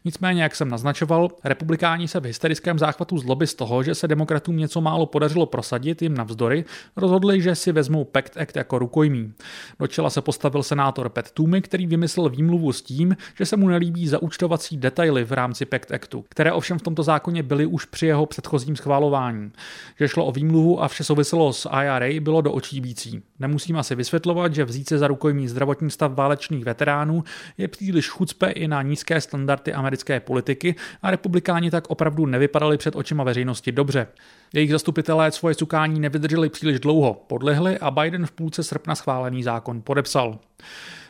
Nicméně, 0.04 0.42
jak 0.42 0.56
jsem 0.56 0.68
naznačoval, 0.68 1.28
republikáni 1.44 2.08
se 2.08 2.20
v 2.20 2.24
hysterickém 2.24 2.78
záchvatu 2.78 3.18
zloby 3.18 3.46
z 3.46 3.54
toho, 3.54 3.75
toho, 3.76 3.82
že 3.82 3.94
se 3.94 4.08
demokratům 4.08 4.56
něco 4.56 4.80
málo 4.80 5.06
podařilo 5.06 5.46
prosadit 5.46 6.02
jim 6.02 6.14
navzdory, 6.14 6.64
rozhodli, 6.96 7.42
že 7.42 7.54
si 7.54 7.72
vezmou 7.72 8.04
PACT 8.04 8.36
Act 8.36 8.56
jako 8.56 8.78
rukojmí. 8.78 9.32
Do 9.80 9.86
čela 9.86 10.10
se 10.10 10.20
postavil 10.20 10.62
senátor 10.62 11.08
Pat 11.08 11.30
Toomey, 11.30 11.60
který 11.60 11.86
vymyslel 11.86 12.28
výmluvu 12.28 12.72
s 12.72 12.82
tím, 12.82 13.16
že 13.38 13.46
se 13.46 13.56
mu 13.56 13.68
nelíbí 13.68 14.08
zaúčtovací 14.08 14.76
detaily 14.76 15.24
v 15.24 15.32
rámci 15.32 15.64
PACT 15.64 15.92
Actu, 15.92 16.24
které 16.28 16.52
ovšem 16.52 16.78
v 16.78 16.82
tomto 16.82 17.02
zákoně 17.02 17.42
byly 17.42 17.66
už 17.66 17.84
při 17.84 18.06
jeho 18.06 18.26
předchozím 18.26 18.76
schvalování. 18.76 19.52
Že 19.98 20.08
šlo 20.08 20.24
o 20.24 20.32
výmluvu 20.32 20.82
a 20.82 20.88
vše 20.88 21.04
souviselo 21.04 21.52
s 21.52 21.68
IRA 21.68 22.20
bylo 22.20 22.40
do 22.40 22.52
očí 22.52 22.80
bící. 22.80 23.22
Nemusím 23.38 23.76
asi 23.76 23.94
vysvětlovat, 23.94 24.54
že 24.54 24.64
vzít 24.64 24.88
se 24.88 24.98
za 24.98 25.08
rukojmí 25.08 25.48
zdravotní 25.48 25.90
stav 25.90 26.12
válečných 26.12 26.64
veteránů 26.64 27.24
je 27.58 27.68
příliš 27.68 28.08
chucpe 28.08 28.50
i 28.50 28.68
na 28.68 28.82
nízké 28.82 29.20
standardy 29.20 29.72
americké 29.72 30.20
politiky 30.20 30.74
a 31.02 31.10
republikáni 31.10 31.70
tak 31.70 31.90
opravdu 31.90 32.26
nevypadali 32.26 32.78
před 32.78 32.96
očima 32.96 33.24
veřejnosti 33.24 33.65
veřejnosti 33.66 33.72
dobře. 33.72 34.06
Jejich 34.54 34.70
zastupitelé 34.70 35.32
svoje 35.32 35.54
cukání 35.54 36.00
nevydrželi 36.00 36.48
příliš 36.48 36.80
dlouho, 36.80 37.14
podlehli 37.26 37.78
a 37.78 37.90
Biden 37.90 38.26
v 38.26 38.30
půlce 38.30 38.62
srpna 38.62 38.94
schválený 38.94 39.42
zákon 39.42 39.82
podepsal. 39.82 40.38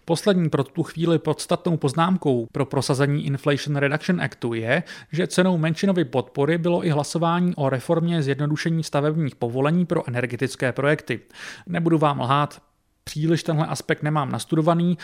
Poslední 0.05 0.49
pro 0.49 0.65
tu 0.65 0.83
chvíli 0.83 1.19
podstatnou 1.19 1.77
poznámkou 1.77 2.47
pro 2.53 2.67
prosazení 2.67 3.27
Inflation 3.27 3.77
Reduction 3.77 4.21
Actu 4.21 4.55
je, 4.55 4.83
že 5.13 5.27
cenou 5.27 5.59
menšinovy 5.59 6.05
podpory 6.05 6.59
bylo 6.59 6.85
i 6.85 6.91
hlasování 6.91 7.55
o 7.57 7.69
reformě 7.69 8.23
zjednodušení 8.23 8.83
stavebních 8.85 9.37
povolení 9.37 9.87
pro 9.87 10.09
energetické 10.09 10.73
projekty. 10.73 11.21
Nebudu 11.67 11.99
vám 11.99 12.21
lhát, 12.21 12.63
příliš 13.05 13.43
tenhle 13.43 13.67
aspekt 13.67 14.03
nemám 14.03 14.33
nastudovaný, 14.33 14.99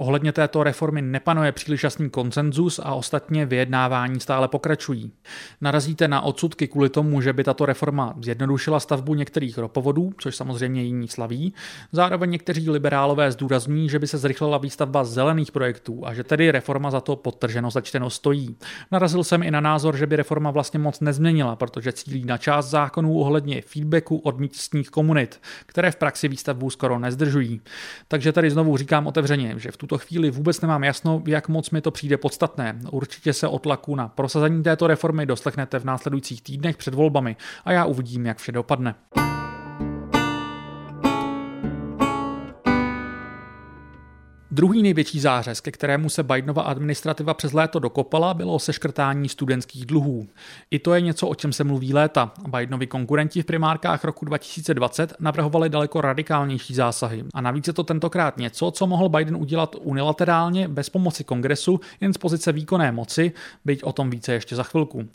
Ohledně 0.00 0.32
této 0.32 0.62
reformy 0.62 1.02
nepanuje 1.02 1.52
příliš 1.52 1.84
jasný 1.84 2.10
konsenzus 2.10 2.80
a 2.82 2.94
ostatně 2.94 3.46
vyjednávání 3.46 4.20
stále 4.20 4.48
pokračují. 4.48 5.12
Narazíte 5.60 6.08
na 6.08 6.20
odsudky 6.20 6.68
kvůli 6.68 6.88
tomu, 6.88 7.20
že 7.20 7.32
by 7.32 7.44
tato 7.44 7.66
reforma 7.66 8.14
zjednodušila 8.22 8.80
stavbu 8.80 9.14
některých 9.14 9.58
ropovodů, 9.58 10.12
což 10.18 10.36
samozřejmě 10.36 10.82
jiní 10.82 11.08
slaví. 11.08 11.54
Zároveň 11.92 12.30
někteří 12.30 12.70
liberálové 12.70 13.32
zdůrazní, 13.32 13.88
že 13.88 13.98
by 13.98 14.06
se 14.06 14.18
zrychlila 14.18 14.58
výstavba 14.58 15.04
zelených 15.04 15.52
projektů 15.52 16.06
a 16.06 16.14
že 16.14 16.24
tedy 16.24 16.50
reforma 16.50 16.90
za 16.90 17.00
to 17.00 17.16
podtrženo 17.16 17.70
začteno 17.70 18.10
stojí. 18.10 18.56
Narazil 18.92 19.24
jsem 19.24 19.42
i 19.42 19.50
na 19.50 19.60
názor, 19.60 19.96
že 19.96 20.06
by 20.06 20.16
reforma 20.16 20.50
vlastně 20.50 20.78
moc 20.78 21.00
nezměnila, 21.00 21.56
protože 21.56 21.92
cílí 21.92 22.24
na 22.24 22.38
část 22.38 22.70
zákonů 22.70 23.18
ohledně 23.18 23.62
feedbacku 23.62 24.16
od 24.16 24.38
místních 24.38 24.90
komunit, 24.90 25.40
které 25.66 25.90
v 25.90 25.96
praxi 25.96 26.28
výstavbu 26.28 26.70
skoro 26.70 26.98
nezdržují. 26.98 27.60
Takže 28.08 28.32
tady 28.32 28.50
znovu 28.50 28.76
říkám 28.76 29.06
otevřeně, 29.06 29.54
že 29.56 29.70
v 29.70 29.76
tu 29.76 29.87
tuto 29.88 30.04
chvíli 30.04 30.30
vůbec 30.30 30.60
nemám 30.60 30.84
jasno, 30.84 31.22
jak 31.26 31.48
moc 31.48 31.70
mi 31.70 31.80
to 31.80 31.90
přijde 31.90 32.16
podstatné. 32.16 32.78
Určitě 32.90 33.32
se 33.32 33.48
o 33.48 33.58
tlaku 33.58 33.96
na 33.96 34.08
prosazení 34.08 34.62
této 34.62 34.86
reformy 34.86 35.26
doslechnete 35.26 35.78
v 35.78 35.84
následujících 35.84 36.42
týdnech 36.42 36.76
před 36.76 36.94
volbami 36.94 37.36
a 37.64 37.72
já 37.72 37.84
uvidím, 37.84 38.26
jak 38.26 38.38
vše 38.38 38.52
dopadne. 38.52 38.94
Druhý 44.58 44.82
největší 44.82 45.20
zářez, 45.20 45.60
ke 45.60 45.70
kterému 45.70 46.08
se 46.08 46.22
Bidenova 46.22 46.62
administrativa 46.62 47.34
přes 47.34 47.52
léto 47.52 47.78
dokopala, 47.78 48.34
bylo 48.34 48.58
seškrtání 48.58 49.28
studentských 49.28 49.86
dluhů. 49.86 50.28
I 50.70 50.78
to 50.78 50.94
je 50.94 51.00
něco, 51.00 51.28
o 51.28 51.34
čem 51.34 51.52
se 51.52 51.64
mluví 51.64 51.94
léta. 51.94 52.32
Bidenovi 52.48 52.86
konkurenti 52.86 53.42
v 53.42 53.44
primárkách 53.44 54.04
roku 54.04 54.24
2020 54.24 55.14
navrhovali 55.20 55.68
daleko 55.68 56.00
radikálnější 56.00 56.74
zásahy. 56.74 57.24
A 57.34 57.40
navíc 57.40 57.66
je 57.66 57.72
to 57.72 57.84
tentokrát 57.84 58.36
něco, 58.36 58.70
co 58.70 58.86
mohl 58.86 59.08
Biden 59.08 59.36
udělat 59.36 59.76
unilaterálně 59.80 60.68
bez 60.68 60.88
pomoci 60.88 61.24
kongresu, 61.24 61.80
jen 62.00 62.12
z 62.12 62.18
pozice 62.18 62.52
výkonné 62.52 62.92
moci, 62.92 63.32
byť 63.64 63.82
o 63.82 63.92
tom 63.92 64.10
více 64.10 64.32
ještě 64.32 64.56
za 64.56 64.62
chvilku. 64.62 65.08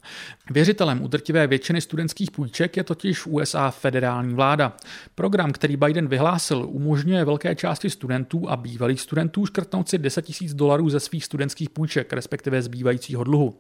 Věřitelem 0.50 1.01
udrtivé 1.01 1.47
většiny 1.47 1.81
studentských 1.81 2.31
půjček 2.31 2.77
je 2.77 2.83
totiž 2.83 3.25
USA 3.25 3.71
federální 3.71 4.33
vláda. 4.33 4.73
Program, 5.15 5.51
který 5.51 5.77
Biden 5.77 6.07
vyhlásil, 6.07 6.65
umožňuje 6.69 7.25
velké 7.25 7.55
části 7.55 7.89
studentů 7.89 8.50
a 8.50 8.55
bývalých 8.55 9.01
studentů 9.01 9.33
škrtnout 9.46 9.90
si 9.90 9.98
10 9.98 10.42
000 10.42 10.54
dolarů 10.56 10.90
ze 10.90 11.00
svých 11.00 11.25
studentských 11.25 11.70
půjček, 11.70 12.13
respektive 12.13 12.62
zbývajícího 12.62 13.24
dluhu. 13.24 13.56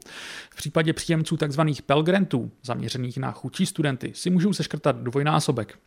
V 0.49 0.55
případě 0.55 0.93
příjemců 0.93 1.37
tzv. 1.37 1.61
Pell 1.85 2.03
Grantů, 2.03 2.51
zaměřených 2.63 3.17
na 3.17 3.31
chudší 3.31 3.65
studenty, 3.65 4.11
si 4.15 4.29
můžou 4.29 4.53
seškrtat 4.53 4.95
dvojnásobek. 4.95 5.77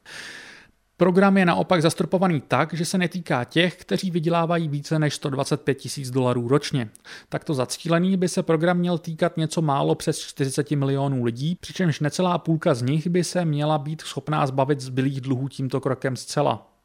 Program 0.99 1.37
je 1.37 1.47
naopak 1.47 1.83
zastropovaný 1.83 2.41
tak, 2.49 2.75
že 2.75 2.85
se 2.85 2.99
netýká 2.99 3.45
těch, 3.45 3.77
kteří 3.77 4.11
vydělávají 4.11 4.69
více 4.69 4.99
než 4.99 5.15
125 5.15 5.75
tisíc 5.75 6.11
dolarů 6.11 6.49
ročně. 6.49 6.91
Takto 7.29 7.55
zacílený 7.55 8.17
by 8.17 8.29
se 8.29 8.43
program 8.43 8.79
měl 8.79 8.99
týkat 8.99 9.37
něco 9.37 9.63
málo 9.63 9.95
přes 9.95 10.19
40 10.19 10.71
milionů 10.71 11.25
lidí, 11.25 11.55
přičemž 11.61 12.01
necelá 12.01 12.39
půlka 12.39 12.75
z 12.75 12.83
nich 12.83 13.07
by 13.07 13.25
se 13.25 13.45
měla 13.45 13.79
být 13.79 14.01
schopná 14.01 14.47
zbavit 14.47 14.81
zbylých 14.81 15.21
dluhů 15.21 15.49
tímto 15.49 15.81
krokem 15.81 16.17
zcela. 16.17 16.76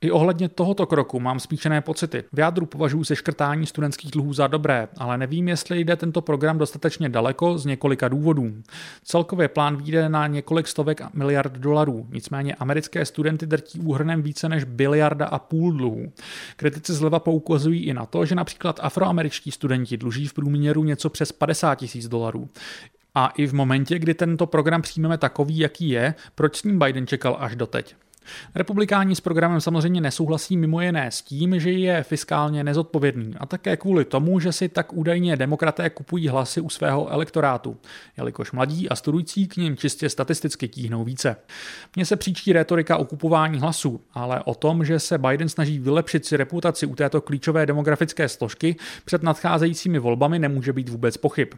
I 0.00 0.10
ohledně 0.10 0.48
tohoto 0.48 0.86
kroku 0.86 1.20
mám 1.20 1.40
spíšené 1.40 1.80
pocity. 1.80 2.24
V 2.32 2.38
jádru 2.38 2.66
považuji 2.66 3.04
škrtání 3.14 3.66
studentských 3.66 4.10
dluhů 4.10 4.32
za 4.32 4.46
dobré, 4.46 4.88
ale 4.98 5.18
nevím, 5.18 5.48
jestli 5.48 5.80
jde 5.80 5.96
tento 5.96 6.22
program 6.22 6.58
dostatečně 6.58 7.08
daleko 7.08 7.58
z 7.58 7.66
několika 7.66 8.08
důvodů. 8.08 8.52
Celkově 9.04 9.48
plán 9.48 9.76
vyjde 9.76 10.08
na 10.08 10.26
několik 10.26 10.68
stovek 10.68 11.14
miliard 11.14 11.52
dolarů, 11.52 12.06
nicméně 12.10 12.54
americké 12.54 13.04
studenty 13.04 13.46
drtí 13.46 13.80
úhrnem 13.80 14.22
více 14.22 14.48
než 14.48 14.64
biliarda 14.64 15.26
a 15.26 15.38
půl 15.38 15.72
dluhů. 15.72 16.12
Kritici 16.56 16.92
zleva 16.92 17.18
poukazují 17.18 17.84
i 17.84 17.94
na 17.94 18.06
to, 18.06 18.24
že 18.24 18.34
například 18.34 18.80
afroameričtí 18.82 19.50
studenti 19.50 19.96
dluží 19.96 20.26
v 20.26 20.34
průměru 20.34 20.84
něco 20.84 21.10
přes 21.10 21.32
50 21.32 21.74
tisíc 21.74 22.08
dolarů. 22.08 22.48
A 23.14 23.26
i 23.36 23.46
v 23.46 23.54
momentě, 23.54 23.98
kdy 23.98 24.14
tento 24.14 24.46
program 24.46 24.82
přijmeme 24.82 25.18
takový, 25.18 25.58
jaký 25.58 25.88
je, 25.88 26.14
proč 26.34 26.56
s 26.56 26.62
ním 26.62 26.78
Biden 26.78 27.06
čekal 27.06 27.36
až 27.40 27.56
doteď? 27.56 27.94
Republikáni 28.54 29.16
s 29.16 29.20
programem 29.20 29.60
samozřejmě 29.60 30.00
nesouhlasí 30.00 30.56
mimo 30.56 30.80
jiné 30.80 31.10
s 31.10 31.22
tím, 31.22 31.60
že 31.60 31.70
je 31.70 32.02
fiskálně 32.02 32.64
nezodpovědný 32.64 33.34
a 33.38 33.46
také 33.46 33.76
kvůli 33.76 34.04
tomu, 34.04 34.40
že 34.40 34.52
si 34.52 34.68
tak 34.68 34.92
údajně 34.92 35.36
demokraté 35.36 35.90
kupují 35.90 36.28
hlasy 36.28 36.60
u 36.60 36.70
svého 36.70 37.08
elektorátu, 37.08 37.76
jelikož 38.16 38.52
mladí 38.52 38.88
a 38.88 38.96
studující 38.96 39.46
k 39.46 39.56
ním 39.56 39.76
čistě 39.76 40.08
statisticky 40.08 40.68
tíhnou 40.68 41.04
více. 41.04 41.36
Mně 41.96 42.06
se 42.06 42.16
příčí 42.16 42.52
retorika 42.52 42.96
o 42.96 43.04
kupování 43.04 43.60
hlasů, 43.60 44.00
ale 44.12 44.42
o 44.44 44.54
tom, 44.54 44.84
že 44.84 45.00
se 45.00 45.18
Biden 45.18 45.48
snaží 45.48 45.78
vylepšit 45.78 46.26
si 46.26 46.36
reputaci 46.36 46.86
u 46.86 46.94
této 46.94 47.20
klíčové 47.20 47.66
demografické 47.66 48.28
složky 48.28 48.76
před 49.04 49.22
nadcházejícími 49.22 49.98
volbami 49.98 50.38
nemůže 50.38 50.72
být 50.72 50.88
vůbec 50.88 51.16
pochyb. 51.16 51.48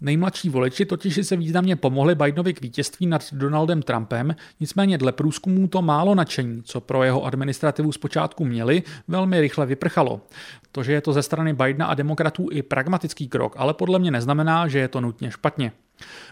Nejmladší 0.00 0.48
voliči 0.48 0.84
totiž 0.84 1.20
se 1.22 1.36
významně 1.36 1.76
pomohli 1.76 2.14
Bidenovi 2.14 2.54
k 2.54 2.60
vítězství 2.60 3.06
nad 3.06 3.22
Donaldem 3.32 3.82
Trumpem, 3.82 4.36
nicméně 4.60 4.98
dle 4.98 5.12
průzkumů 5.12 5.68
to 5.68 5.82
málo 5.82 6.09
málo 6.10 6.14
nadšení, 6.14 6.62
co 6.62 6.80
pro 6.80 7.04
jeho 7.04 7.24
administrativu 7.24 7.92
zpočátku 7.92 8.44
měli, 8.44 8.82
velmi 9.08 9.40
rychle 9.40 9.66
vyprchalo. 9.66 10.20
To, 10.72 10.82
že 10.82 10.92
je 10.92 11.00
to 11.00 11.12
ze 11.12 11.22
strany 11.22 11.52
Bidena 11.52 11.86
a 11.86 11.94
demokratů 11.94 12.48
i 12.50 12.62
pragmatický 12.62 13.28
krok, 13.28 13.54
ale 13.56 13.74
podle 13.74 13.98
mě 13.98 14.10
neznamená, 14.10 14.68
že 14.68 14.78
je 14.78 14.88
to 14.88 15.00
nutně 15.00 15.30
špatně. 15.30 15.72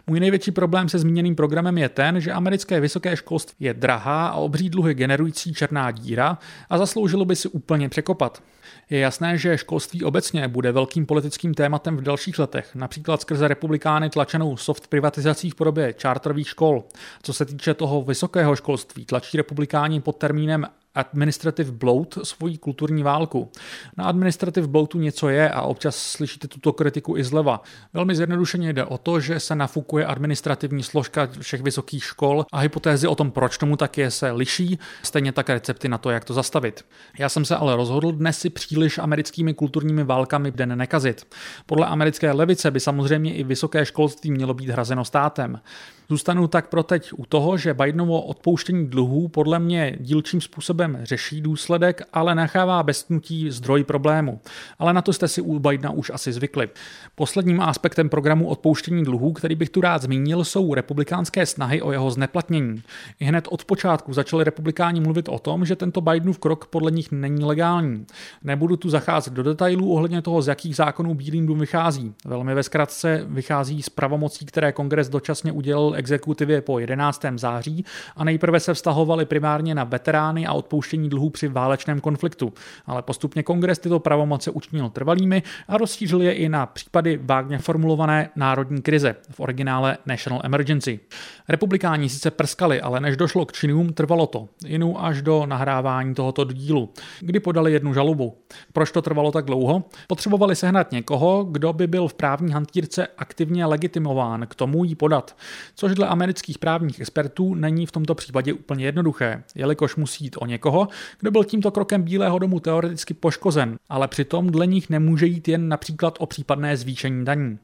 Můj 0.06 0.20
největší 0.20 0.50
problém 0.50 0.88
se 0.88 0.98
zmíněným 0.98 1.36
programem 1.36 1.78
je 1.78 1.88
ten, 1.88 2.20
že 2.20 2.32
americké 2.32 2.80
vysoké 2.80 3.16
školství 3.16 3.66
je 3.66 3.74
drahá 3.74 4.26
a 4.26 4.36
obří 4.36 4.70
dluhy 4.70 4.94
generující 4.94 5.54
černá 5.54 5.90
díra 5.90 6.38
a 6.70 6.78
zasloužilo 6.78 7.24
by 7.24 7.36
si 7.36 7.48
úplně 7.48 7.88
překopat. 7.88 8.42
Je 8.90 8.98
jasné, 8.98 9.38
že 9.38 9.58
školství 9.58 10.04
obecně 10.04 10.48
bude 10.48 10.72
velkým 10.72 11.06
politickým 11.06 11.54
tématem 11.54 11.96
v 11.96 12.02
dalších 12.02 12.38
letech, 12.38 12.74
například 12.74 13.20
skrze 13.20 13.48
republikány 13.48 14.10
tlačenou 14.10 14.56
soft 14.56 14.86
privatizací 14.86 15.50
v 15.50 15.54
podobě 15.54 15.92
čártrových 15.92 16.48
škol. 16.48 16.84
Co 17.22 17.32
se 17.32 17.44
týče 17.44 17.74
toho 17.74 18.02
vysokého 18.02 18.56
školství, 18.56 19.04
tlačí 19.04 19.36
republikáni 19.36 20.00
pod 20.00 20.16
termínem 20.16 20.66
administrative 20.98 21.72
bloat 21.72 22.18
svoji 22.22 22.58
kulturní 22.58 23.02
válku. 23.02 23.50
Na 23.96 24.04
administrative 24.04 24.66
bloatu 24.66 24.98
něco 24.98 25.28
je 25.28 25.50
a 25.50 25.62
občas 25.62 25.96
slyšíte 25.96 26.48
tuto 26.48 26.72
kritiku 26.72 27.16
i 27.16 27.24
zleva. 27.24 27.62
Velmi 27.92 28.14
zjednodušeně 28.14 28.72
jde 28.72 28.84
o 28.84 28.98
to, 28.98 29.20
že 29.20 29.40
se 29.40 29.54
nafukuje 29.54 30.06
administrativní 30.06 30.82
složka 30.82 31.28
všech 31.40 31.62
vysokých 31.62 32.04
škol 32.04 32.46
a 32.52 32.58
hypotézy 32.58 33.06
o 33.06 33.14
tom, 33.14 33.30
proč 33.30 33.58
tomu 33.58 33.76
tak 33.76 33.98
je, 33.98 34.10
se 34.10 34.30
liší, 34.30 34.78
stejně 35.02 35.32
tak 35.32 35.48
recepty 35.48 35.88
na 35.88 35.98
to, 35.98 36.10
jak 36.10 36.24
to 36.24 36.34
zastavit. 36.34 36.84
Já 37.18 37.28
jsem 37.28 37.44
se 37.44 37.56
ale 37.56 37.76
rozhodl 37.76 38.12
dnes 38.12 38.38
si 38.38 38.50
příliš 38.50 38.98
americkými 38.98 39.54
kulturními 39.54 40.04
válkami 40.04 40.50
den 40.50 40.78
nekazit. 40.78 41.26
Podle 41.66 41.86
americké 41.86 42.32
levice 42.32 42.70
by 42.70 42.80
samozřejmě 42.80 43.34
i 43.34 43.44
vysoké 43.44 43.86
školství 43.86 44.30
mělo 44.30 44.54
být 44.54 44.68
hrazeno 44.70 45.04
státem. 45.04 45.60
Zůstanu 46.10 46.48
tak 46.48 46.68
pro 46.68 46.82
teď 46.82 47.10
u 47.16 47.26
toho, 47.26 47.56
že 47.56 47.74
Bidenovo 47.74 48.22
odpouštění 48.22 48.86
dluhů 48.86 49.28
podle 49.28 49.58
mě 49.58 49.96
dílčím 50.00 50.40
způsobem 50.40 50.98
řeší 51.02 51.40
důsledek, 51.40 52.02
ale 52.12 52.34
nechává 52.34 52.82
bez 52.82 53.02
tnutí 53.02 53.50
zdroj 53.50 53.84
problému. 53.84 54.40
Ale 54.78 54.92
na 54.92 55.02
to 55.02 55.12
jste 55.12 55.28
si 55.28 55.40
u 55.40 55.58
Bidena 55.58 55.90
už 55.90 56.10
asi 56.14 56.32
zvykli. 56.32 56.68
Posledním 57.14 57.60
aspektem 57.60 58.08
programu 58.08 58.48
odpouštění 58.48 59.04
dluhů, 59.04 59.32
který 59.32 59.54
bych 59.54 59.70
tu 59.70 59.80
rád 59.80 60.02
zmínil, 60.02 60.44
jsou 60.44 60.74
republikánské 60.74 61.46
snahy 61.46 61.82
o 61.82 61.92
jeho 61.92 62.10
zneplatnění. 62.10 62.82
I 63.20 63.24
hned 63.24 63.48
od 63.50 63.64
počátku 63.64 64.12
začali 64.12 64.44
republikáni 64.44 65.00
mluvit 65.00 65.28
o 65.28 65.38
tom, 65.38 65.64
že 65.64 65.76
tento 65.76 66.00
Bidenův 66.00 66.38
krok 66.38 66.66
podle 66.66 66.90
nich 66.90 67.12
není 67.12 67.44
legální. 67.44 68.06
Nebudu 68.44 68.76
tu 68.76 68.90
zacházet 68.90 69.32
do 69.32 69.42
detailů 69.42 69.92
ohledně 69.92 70.22
toho, 70.22 70.42
z 70.42 70.48
jakých 70.48 70.76
zákonů 70.76 71.14
Bílým 71.14 71.46
dům 71.46 71.58
vychází. 71.58 72.14
Velmi 72.24 72.54
ve 72.54 72.62
zkratce 72.62 73.24
vychází 73.28 73.82
z 73.82 73.88
pravomocí, 73.88 74.46
které 74.46 74.72
kongres 74.72 75.08
dočasně 75.08 75.52
udělal 75.52 75.97
exekutivě 75.98 76.60
po 76.60 76.78
11. 76.78 77.24
září 77.36 77.84
a 78.16 78.24
nejprve 78.24 78.60
se 78.60 78.74
vztahovaly 78.74 79.24
primárně 79.24 79.74
na 79.74 79.84
veterány 79.84 80.46
a 80.46 80.52
odpouštění 80.52 81.08
dluhů 81.08 81.30
při 81.30 81.48
válečném 81.48 82.00
konfliktu, 82.00 82.52
ale 82.86 83.02
postupně 83.02 83.42
kongres 83.42 83.78
tyto 83.78 84.00
pravomoce 84.00 84.50
učinil 84.50 84.90
trvalými 84.90 85.42
a 85.68 85.78
rozšířil 85.78 86.22
je 86.22 86.32
i 86.32 86.48
na 86.48 86.66
případy 86.66 87.20
vágně 87.22 87.58
formulované 87.58 88.30
národní 88.36 88.82
krize, 88.82 89.16
v 89.30 89.40
originále 89.40 89.98
National 90.06 90.40
Emergency. 90.44 91.00
Republikáni 91.48 92.08
sice 92.08 92.30
prskali, 92.30 92.80
ale 92.80 93.00
než 93.00 93.16
došlo 93.16 93.46
k 93.46 93.52
činům, 93.52 93.92
trvalo 93.92 94.26
to, 94.26 94.48
jinou 94.66 95.00
až 95.00 95.22
do 95.22 95.46
nahrávání 95.46 96.14
tohoto 96.14 96.44
dílu, 96.44 96.92
kdy 97.20 97.40
podali 97.40 97.72
jednu 97.72 97.94
žalobu. 97.94 98.36
Proč 98.72 98.92
to 98.92 99.02
trvalo 99.02 99.32
tak 99.32 99.44
dlouho? 99.44 99.84
Potřebovali 100.06 100.56
sehnat 100.56 100.92
někoho, 100.92 101.44
kdo 101.44 101.72
by 101.72 101.86
byl 101.86 102.08
v 102.08 102.14
právní 102.14 102.52
hantýrce 102.52 103.06
aktivně 103.18 103.66
legitimován 103.66 104.46
k 104.46 104.54
tomu 104.54 104.84
jí 104.84 104.94
podat, 104.94 105.36
což 105.74 105.87
což 105.88 105.94
dle 105.94 106.06
amerických 106.06 106.58
právních 106.58 107.00
expertů 107.00 107.54
není 107.54 107.86
v 107.86 107.92
tomto 107.92 108.14
případě 108.14 108.52
úplně 108.52 108.84
jednoduché, 108.84 109.42
jelikož 109.54 109.96
musí 109.96 110.24
jít 110.24 110.36
o 110.38 110.46
někoho, 110.46 110.88
kdo 111.20 111.30
byl 111.30 111.44
tímto 111.44 111.70
krokem 111.70 112.02
Bílého 112.02 112.38
domu 112.38 112.60
teoreticky 112.60 113.14
poškozen, 113.14 113.78
ale 113.88 114.08
přitom 114.08 114.50
dle 114.50 114.66
nich 114.66 114.90
nemůže 114.90 115.26
jít 115.26 115.48
jen 115.48 115.68
například 115.68 116.14
o 116.18 116.26
případné 116.26 116.76
zvýšení 116.76 117.24
daní. 117.24 117.58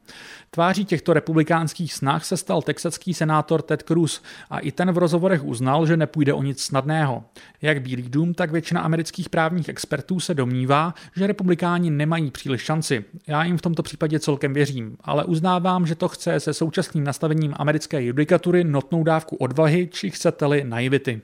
Tváří 0.49 0.85
těchto 0.85 1.13
republikánských 1.13 1.93
snah 1.93 2.25
se 2.25 2.37
stal 2.37 2.61
texaský 2.61 3.13
senátor 3.13 3.61
Ted 3.61 3.83
Cruz 3.83 4.21
a 4.49 4.59
i 4.59 4.71
ten 4.71 4.91
v 4.91 4.97
rozhovorech 4.97 5.43
uznal, 5.43 5.85
že 5.85 5.97
nepůjde 5.97 6.33
o 6.33 6.43
nic 6.43 6.63
snadného. 6.63 7.23
Jak 7.61 7.81
Bílý 7.81 8.09
dům, 8.09 8.33
tak 8.33 8.51
většina 8.51 8.81
amerických 8.81 9.29
právních 9.29 9.69
expertů 9.69 10.19
se 10.19 10.33
domnívá, 10.33 10.93
že 11.15 11.27
republikáni 11.27 11.91
nemají 11.91 12.31
příliš 12.31 12.61
šanci. 12.61 13.05
Já 13.27 13.43
jim 13.43 13.57
v 13.57 13.61
tomto 13.61 13.83
případě 13.83 14.19
celkem 14.19 14.53
věřím, 14.53 14.97
ale 15.01 15.25
uznávám, 15.25 15.87
že 15.87 15.95
to 15.95 16.07
chce 16.07 16.39
se 16.39 16.53
současným 16.53 17.03
nastavením 17.03 17.53
americké 17.57 18.01
judikatury 18.15 18.63
notnou 18.63 19.03
dávku 19.03 19.35
odvahy 19.35 19.87
či 19.87 20.11
chcete-li 20.11 20.63
naivity. 20.63 21.21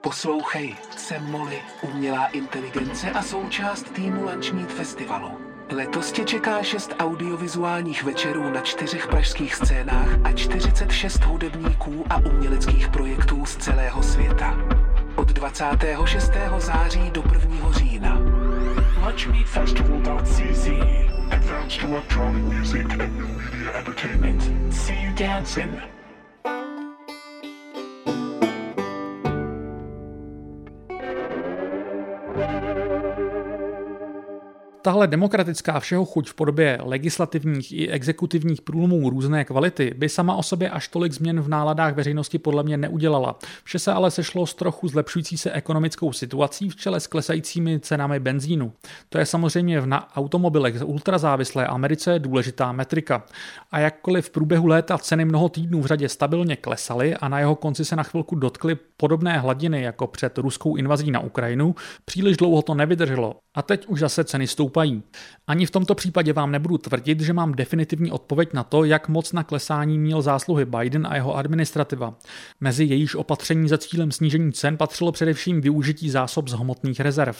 Poslouchej, 0.00 0.74
jsem 0.96 1.22
Molly, 1.30 1.58
umělá 1.82 2.26
inteligence 2.26 3.10
a 3.10 3.22
součást 3.22 3.92
týmu 3.92 4.22
Lunch 4.22 4.52
Meet 4.52 4.72
Festivalu. 4.72 5.30
Letos 5.72 6.12
tě 6.12 6.24
čeká 6.24 6.62
šest 6.62 6.94
audiovizuálních 6.98 8.04
večerů 8.04 8.50
na 8.50 8.60
čtyřech 8.60 9.06
pražských 9.06 9.54
scénách 9.54 10.18
a 10.24 10.32
46 10.32 11.24
hudebníků 11.24 12.04
a 12.10 12.16
uměleckých 12.16 12.88
projektů 12.88 13.46
z 13.46 13.56
celého 13.56 14.02
světa. 14.02 14.56
Od 15.16 15.28
26. 15.32 16.32
září 16.58 17.10
do 17.10 17.22
1. 17.32 17.72
října. 17.72 18.15
Lunchmeetfestival.cz 19.16 21.32
Advanced 21.32 21.80
electronic 21.80 22.42
music 22.52 22.84
and 23.00 23.16
new 23.16 23.26
media 23.26 23.74
entertainment. 23.74 24.74
See 24.74 25.00
you 25.00 25.10
dancing. 25.14 25.80
Tahle 34.86 35.06
demokratická 35.06 35.80
všeho 35.80 36.04
chuť 36.04 36.28
v 36.28 36.34
podobě 36.34 36.78
legislativních 36.82 37.72
i 37.72 37.88
exekutivních 37.88 38.60
průlomů 38.60 39.10
různé 39.10 39.44
kvality 39.44 39.94
by 39.96 40.08
sama 40.08 40.34
o 40.34 40.42
sobě 40.42 40.70
až 40.70 40.88
tolik 40.88 41.12
změn 41.12 41.40
v 41.40 41.48
náladách 41.48 41.94
veřejnosti 41.94 42.38
podle 42.38 42.62
mě 42.62 42.76
neudělala. 42.76 43.38
Vše 43.64 43.78
se 43.78 43.92
ale 43.92 44.10
sešlo 44.10 44.46
s 44.46 44.54
trochu 44.54 44.88
zlepšující 44.88 45.38
se 45.38 45.52
ekonomickou 45.52 46.12
situací 46.12 46.70
v 46.70 46.76
čele 46.76 47.00
s 47.00 47.06
klesajícími 47.06 47.80
cenami 47.80 48.20
benzínu. 48.20 48.72
To 49.08 49.18
je 49.18 49.26
samozřejmě 49.26 49.80
v 49.80 49.86
na 49.86 50.16
automobilech 50.16 50.78
z 50.78 50.84
ultrazávislé 50.84 51.66
Americe 51.66 52.18
důležitá 52.18 52.72
metrika. 52.72 53.24
A 53.72 53.78
jakkoliv 53.78 54.26
v 54.26 54.30
průběhu 54.30 54.66
léta 54.66 54.98
ceny 54.98 55.24
mnoho 55.24 55.48
týdnů 55.48 55.82
v 55.82 55.86
řadě 55.86 56.08
stabilně 56.08 56.56
klesaly 56.56 57.14
a 57.14 57.28
na 57.28 57.38
jeho 57.38 57.54
konci 57.54 57.84
se 57.84 57.96
na 57.96 58.02
chvilku 58.02 58.34
dotkly 58.34 58.74
podobné 58.96 59.38
hladiny 59.38 59.82
jako 59.82 60.06
před 60.06 60.38
ruskou 60.38 60.76
invazí 60.76 61.10
na 61.10 61.20
Ukrajinu, 61.20 61.74
příliš 62.04 62.36
dlouho 62.36 62.62
to 62.62 62.74
nevydrželo 62.74 63.36
a 63.54 63.62
teď 63.62 63.86
už 63.86 64.00
zase 64.00 64.24
ceny 64.24 64.46
stoupají. 64.46 65.02
Ani 65.46 65.66
v 65.66 65.70
tomto 65.70 65.94
případě 65.94 66.32
vám 66.32 66.52
nebudu 66.52 66.78
tvrdit, 66.78 67.20
že 67.20 67.32
mám 67.32 67.54
definitivní 67.54 68.12
odpověď 68.12 68.52
na 68.52 68.64
to, 68.64 68.84
jak 68.84 69.08
moc 69.08 69.32
na 69.32 69.44
klesání 69.44 69.98
měl 69.98 70.22
zásluhy 70.22 70.64
Biden 70.64 71.06
a 71.06 71.14
jeho 71.14 71.36
administrativa. 71.36 72.14
Mezi 72.60 72.84
jejíž 72.84 73.14
opatření 73.14 73.68
za 73.68 73.78
cílem 73.78 74.12
snížení 74.12 74.52
cen 74.52 74.76
patřilo 74.76 75.12
především 75.12 75.60
využití 75.60 76.10
zásob 76.10 76.48
z 76.48 76.52
hmotných 76.52 77.00
rezerv. 77.00 77.36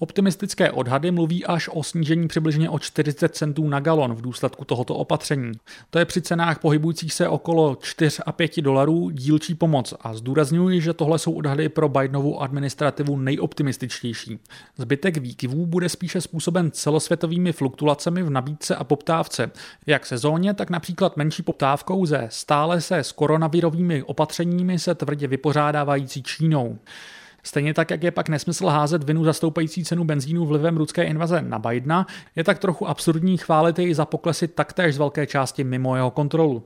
Optimistické 0.00 0.70
odhady 0.70 1.10
mluví 1.10 1.44
až 1.44 1.68
o 1.72 1.82
snížení 1.82 2.28
přibližně 2.28 2.70
o 2.70 2.78
40 2.78 3.34
centů 3.34 3.68
na 3.68 3.80
galon 3.80 4.14
v 4.14 4.20
důsledku 4.20 4.64
tohoto 4.64 4.94
opatření. 4.94 5.52
To 5.90 5.98
je 5.98 6.04
při 6.04 6.22
cenách 6.22 6.58
pohybujících 6.58 7.12
se 7.14 7.28
okolo 7.28 7.78
4 7.82 8.22
a 8.26 8.32
5 8.32 8.60
dolarů 8.60 9.10
dílčí 9.10 9.54
pomoc 9.54 9.94
a 10.00 10.14
zdůrazňuji, 10.14 10.80
že 10.80 10.92
tohle 10.92 11.18
jsou 11.18 11.32
odhady 11.32 11.68
pro 11.68 11.88
Bidenovu 11.88 12.42
administrativu 12.42 13.16
nejoptimističtější. 13.16 14.38
Zbytek 14.76 15.16
výkyvů 15.16 15.66
bude 15.66 15.88
spíše 15.88 16.20
způsoben 16.20 16.70
celosvětovými 16.70 17.52
fluktuacemi 17.52 18.22
v 18.22 18.30
nabídce 18.30 18.76
a 18.76 18.84
poptávce, 18.84 19.50
jak 19.86 20.06
sezóně, 20.06 20.54
tak 20.54 20.70
například 20.70 21.16
menší 21.16 21.42
poptávkou 21.42 22.06
ze 22.06 22.26
stále 22.30 22.80
se 22.80 22.98
s 22.98 23.12
koronavirovými 23.12 24.02
opatřeními 24.02 24.78
se 24.78 24.94
tvrdě 24.94 25.26
vypořádávající 25.26 26.22
Čínou. 26.22 26.78
Stejně 27.42 27.74
tak, 27.74 27.90
jak 27.90 28.02
je 28.02 28.10
pak 28.10 28.28
nesmysl 28.28 28.66
házet 28.66 29.04
vinu 29.04 29.24
zastoupající 29.24 29.84
cenu 29.84 30.04
benzínu 30.04 30.46
vlivem 30.46 30.76
ruské 30.76 31.04
invaze 31.04 31.42
na 31.42 31.58
Bidena, 31.58 32.06
je 32.36 32.44
tak 32.44 32.58
trochu 32.58 32.88
absurdní 32.88 33.36
chválit 33.36 33.78
jej 33.78 33.94
za 33.94 34.04
poklesy 34.04 34.48
taktéž 34.48 34.94
z 34.94 34.98
velké 34.98 35.26
části 35.26 35.64
mimo 35.64 35.96
jeho 35.96 36.10
kontrolu. 36.10 36.62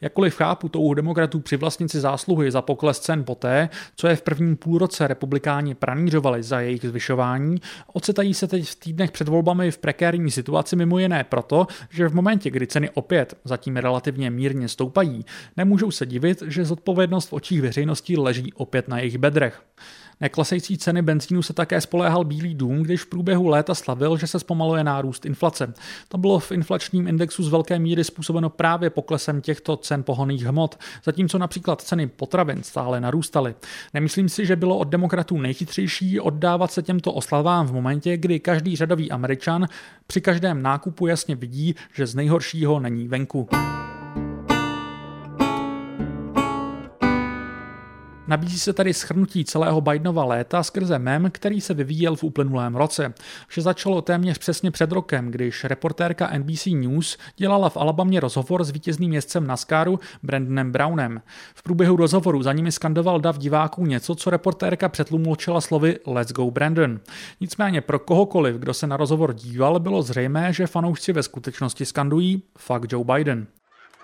Jakkoliv 0.00 0.34
chápu 0.34 0.68
touhu 0.68 0.94
demokratů 0.94 1.40
přivlastnit 1.40 1.90
si 1.90 2.00
zásluhy 2.00 2.50
za 2.50 2.62
pokles 2.62 2.98
cen 2.98 3.24
poté, 3.24 3.68
co 3.96 4.08
je 4.08 4.16
v 4.16 4.22
prvním 4.22 4.56
půlroce 4.56 5.06
republikáni 5.06 5.74
pranířovali 5.74 6.42
za 6.42 6.60
jejich 6.60 6.82
zvyšování, 6.82 7.60
ocitají 7.92 8.34
se 8.34 8.46
teď 8.46 8.68
v 8.68 8.74
týdnech 8.74 9.10
před 9.10 9.28
volbami 9.28 9.70
v 9.70 9.78
prekérní 9.78 10.30
situaci 10.30 10.76
mimo 10.76 10.98
jiné 10.98 11.24
proto, 11.24 11.66
že 11.90 12.08
v 12.08 12.14
momentě, 12.14 12.50
kdy 12.50 12.66
ceny 12.66 12.90
opět 12.90 13.34
zatím 13.44 13.76
relativně 13.76 14.30
mírně 14.30 14.68
stoupají, 14.68 15.24
nemůžou 15.56 15.90
se 15.90 16.06
divit, 16.06 16.42
že 16.46 16.64
zodpovědnost 16.64 17.28
v 17.28 17.32
očích 17.32 17.62
veřejnosti 17.62 18.16
leží 18.16 18.52
opět 18.52 18.88
na 18.88 18.98
jejich 18.98 19.18
bedrech. 19.18 19.62
Neklesající 20.20 20.78
ceny 20.78 21.02
benzínu 21.02 21.42
se 21.42 21.52
také 21.52 21.80
spoléhal 21.80 22.24
Bílý 22.24 22.54
dům, 22.54 22.82
když 22.82 23.02
v 23.02 23.06
průběhu 23.06 23.46
léta 23.46 23.74
slavil, 23.74 24.16
že 24.16 24.26
se 24.26 24.38
zpomaluje 24.38 24.84
nárůst 24.84 25.26
inflace. 25.26 25.74
To 26.08 26.18
bylo 26.18 26.38
v 26.38 26.52
inflačním 26.52 27.08
indexu 27.08 27.42
z 27.42 27.48
velké 27.48 27.78
míry 27.78 28.04
způsobeno 28.04 28.50
právě 28.50 28.90
poklesem 28.90 29.40
těchto 29.40 29.76
cen 29.76 30.02
pohoných 30.02 30.44
hmot, 30.44 30.78
zatímco 31.04 31.38
například 31.38 31.82
ceny 31.82 32.06
potravin 32.06 32.62
stále 32.62 33.00
narůstaly. 33.00 33.54
Nemyslím 33.94 34.28
si, 34.28 34.46
že 34.46 34.56
bylo 34.56 34.78
od 34.78 34.88
demokratů 34.88 35.40
nejchytřejší 35.40 36.20
oddávat 36.20 36.72
se 36.72 36.82
těmto 36.82 37.12
oslavám 37.12 37.66
v 37.66 37.72
momentě, 37.72 38.16
kdy 38.16 38.40
každý 38.40 38.76
řadový 38.76 39.10
Američan 39.10 39.68
při 40.06 40.20
každém 40.20 40.62
nákupu 40.62 41.06
jasně 41.06 41.34
vidí, 41.36 41.74
že 41.94 42.06
z 42.06 42.14
nejhoršího 42.14 42.80
není 42.80 43.08
venku. 43.08 43.48
Nabízí 48.28 48.58
se 48.58 48.72
tady 48.72 48.94
schrnutí 48.94 49.44
celého 49.44 49.80
Bidenova 49.80 50.24
léta 50.24 50.62
skrze 50.62 50.98
mem, 50.98 51.30
který 51.30 51.60
se 51.60 51.74
vyvíjel 51.74 52.16
v 52.16 52.24
uplynulém 52.24 52.76
roce. 52.76 53.14
Vše 53.46 53.62
začalo 53.62 54.02
téměř 54.02 54.38
přesně 54.38 54.70
před 54.70 54.92
rokem, 54.92 55.30
když 55.30 55.64
reportérka 55.64 56.38
NBC 56.38 56.66
News 56.66 57.18
dělala 57.36 57.70
v 57.70 57.76
Alabamě 57.76 58.20
rozhovor 58.20 58.64
s 58.64 58.70
vítězným 58.70 59.12
jezdcem 59.12 59.46
NASCARu 59.46 60.00
Brandonem 60.22 60.72
Brownem. 60.72 61.22
V 61.54 61.62
průběhu 61.62 61.96
rozhovoru 61.96 62.42
za 62.42 62.52
nimi 62.52 62.72
skandoval 62.72 63.20
dav 63.20 63.38
diváků 63.38 63.86
něco, 63.86 64.14
co 64.14 64.30
reportérka 64.30 64.88
přetlumočila 64.88 65.60
slovy 65.60 65.98
Let's 66.06 66.32
go 66.32 66.50
Brandon. 66.50 67.00
Nicméně 67.40 67.80
pro 67.80 67.98
kohokoliv, 67.98 68.56
kdo 68.56 68.74
se 68.74 68.86
na 68.86 68.96
rozhovor 68.96 69.34
díval, 69.34 69.80
bylo 69.80 70.02
zřejmé, 70.02 70.52
že 70.52 70.66
fanoušci 70.66 71.12
ve 71.12 71.22
skutečnosti 71.22 71.84
skandují 71.84 72.42
Fuck 72.58 72.92
Joe 72.92 73.04
Biden. 73.04 73.46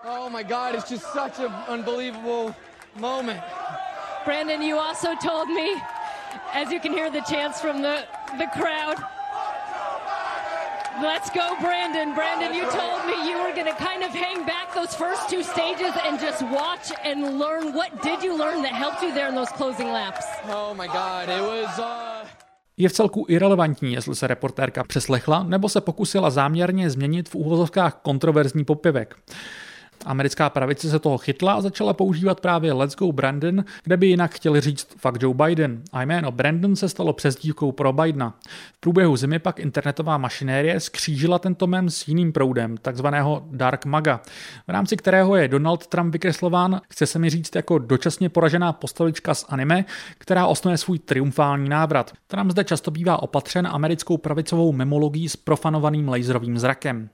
Oh 0.05 0.33
my 0.33 0.45
god, 0.45 0.75
it's 0.75 0.91
just 0.91 1.07
such 1.07 1.47
an 1.47 1.79
unbelievable 1.79 2.55
moment. 3.01 3.43
Brandon, 4.25 4.63
you 4.63 4.79
also 4.79 5.15
told 5.17 5.49
me, 5.49 5.77
as 6.53 6.73
you 6.73 6.81
can 6.81 6.93
hear 6.93 7.11
the 7.11 7.21
chants 7.23 7.61
from 7.61 7.83
the, 7.83 8.05
the 8.39 8.47
crowd, 8.59 8.97
Let's 11.03 11.29
go, 11.31 11.57
Brandon. 11.61 12.15
Brandon, 12.15 12.55
you 12.55 12.63
told 12.71 13.05
me 13.05 13.29
you 13.29 13.37
were 13.43 13.53
going 13.53 13.67
to 13.67 13.75
kind 13.75 14.05
of 14.05 14.11
hang 14.11 14.47
back 14.47 14.73
those 14.75 14.95
first 14.95 15.29
two 15.29 15.43
stages 15.43 15.93
and 16.07 16.21
just 16.21 16.41
watch 16.43 16.93
and 17.03 17.37
learn. 17.39 17.75
What 17.75 18.01
did 18.01 18.23
you 18.23 18.39
learn 18.39 18.63
that 18.63 18.73
helped 18.73 19.03
you 19.03 19.13
there 19.13 19.29
in 19.29 19.35
those 19.35 19.51
closing 19.51 19.89
laps? 19.89 20.25
Oh 20.49 20.73
my 20.73 20.87
God, 20.87 21.29
it 21.29 21.43
was. 21.43 21.79
Uh... 21.79 22.29
Je 22.77 22.89
v 22.89 22.93
celku 22.93 23.27
irrelevantní, 23.29 23.93
jestli 23.93 24.15
se 24.17 24.27
reportérka 24.27 24.85
přeslechla 24.85 25.43
nebo 25.43 25.69
se 25.69 25.81
pokusila 25.81 26.31
záměrně 26.31 26.91
změnit 26.91 27.29
v 27.29 27.35
úvozovkách 27.35 27.95
kontroverzní 28.03 28.65
popivek. 28.65 29.17
Americká 30.05 30.51
pravice 30.51 30.91
se 30.91 30.99
toho 30.99 31.19
chytla 31.19 31.53
a 31.53 31.61
začala 31.61 31.93
používat 31.93 32.41
právě 32.41 32.73
Let's 32.73 32.97
Go 32.97 33.13
Brandon, 33.13 33.65
kde 33.85 33.97
by 33.97 34.07
jinak 34.07 34.35
chtěli 34.35 34.61
říct 34.61 34.89
fuck 34.97 35.23
Joe 35.23 35.35
Biden. 35.35 35.83
A 35.93 36.03
jméno 36.03 36.33
Brandon 36.33 36.77
se 36.77 36.89
stalo 36.89 37.13
přezdívkou 37.13 37.73
pro 37.73 37.93
Bidena. 37.93 38.35
V 38.77 38.81
průběhu 38.81 39.17
zimy 39.17 39.39
pak 39.39 39.61
internetová 39.61 40.19
mašinérie 40.19 40.81
skřížila 40.81 41.39
tento 41.39 41.67
mem 41.67 41.91
s 41.91 42.09
jiným 42.09 42.33
proudem, 42.33 42.77
takzvaného 42.77 43.47
Dark 43.51 43.85
Maga, 43.85 44.21
v 44.67 44.71
rámci 44.71 44.97
kterého 44.97 45.37
je 45.37 45.49
Donald 45.49 45.87
Trump 45.87 46.13
vykreslován, 46.13 46.81
chce 46.91 47.07
se 47.07 47.19
mi 47.19 47.31
říct 47.31 47.57
jako 47.57 47.79
dočasně 47.79 48.29
poražená 48.29 48.73
postavička 48.73 49.35
z 49.35 49.45
anime, 49.49 49.85
která 50.19 50.47
osnuje 50.47 50.79
svůj 50.79 50.99
triumfální 50.99 51.69
návrat. 51.69 52.13
Trump 52.27 52.51
zde 52.51 52.65
často 52.65 52.91
bývá 52.91 53.23
opatřen 53.23 53.67
americkou 53.67 54.17
pravicovou 54.17 54.73
memologií 54.73 55.29
s 55.29 55.37
profanovaným 55.37 56.09
laserovým 56.09 56.59
zrakem. 56.59 57.09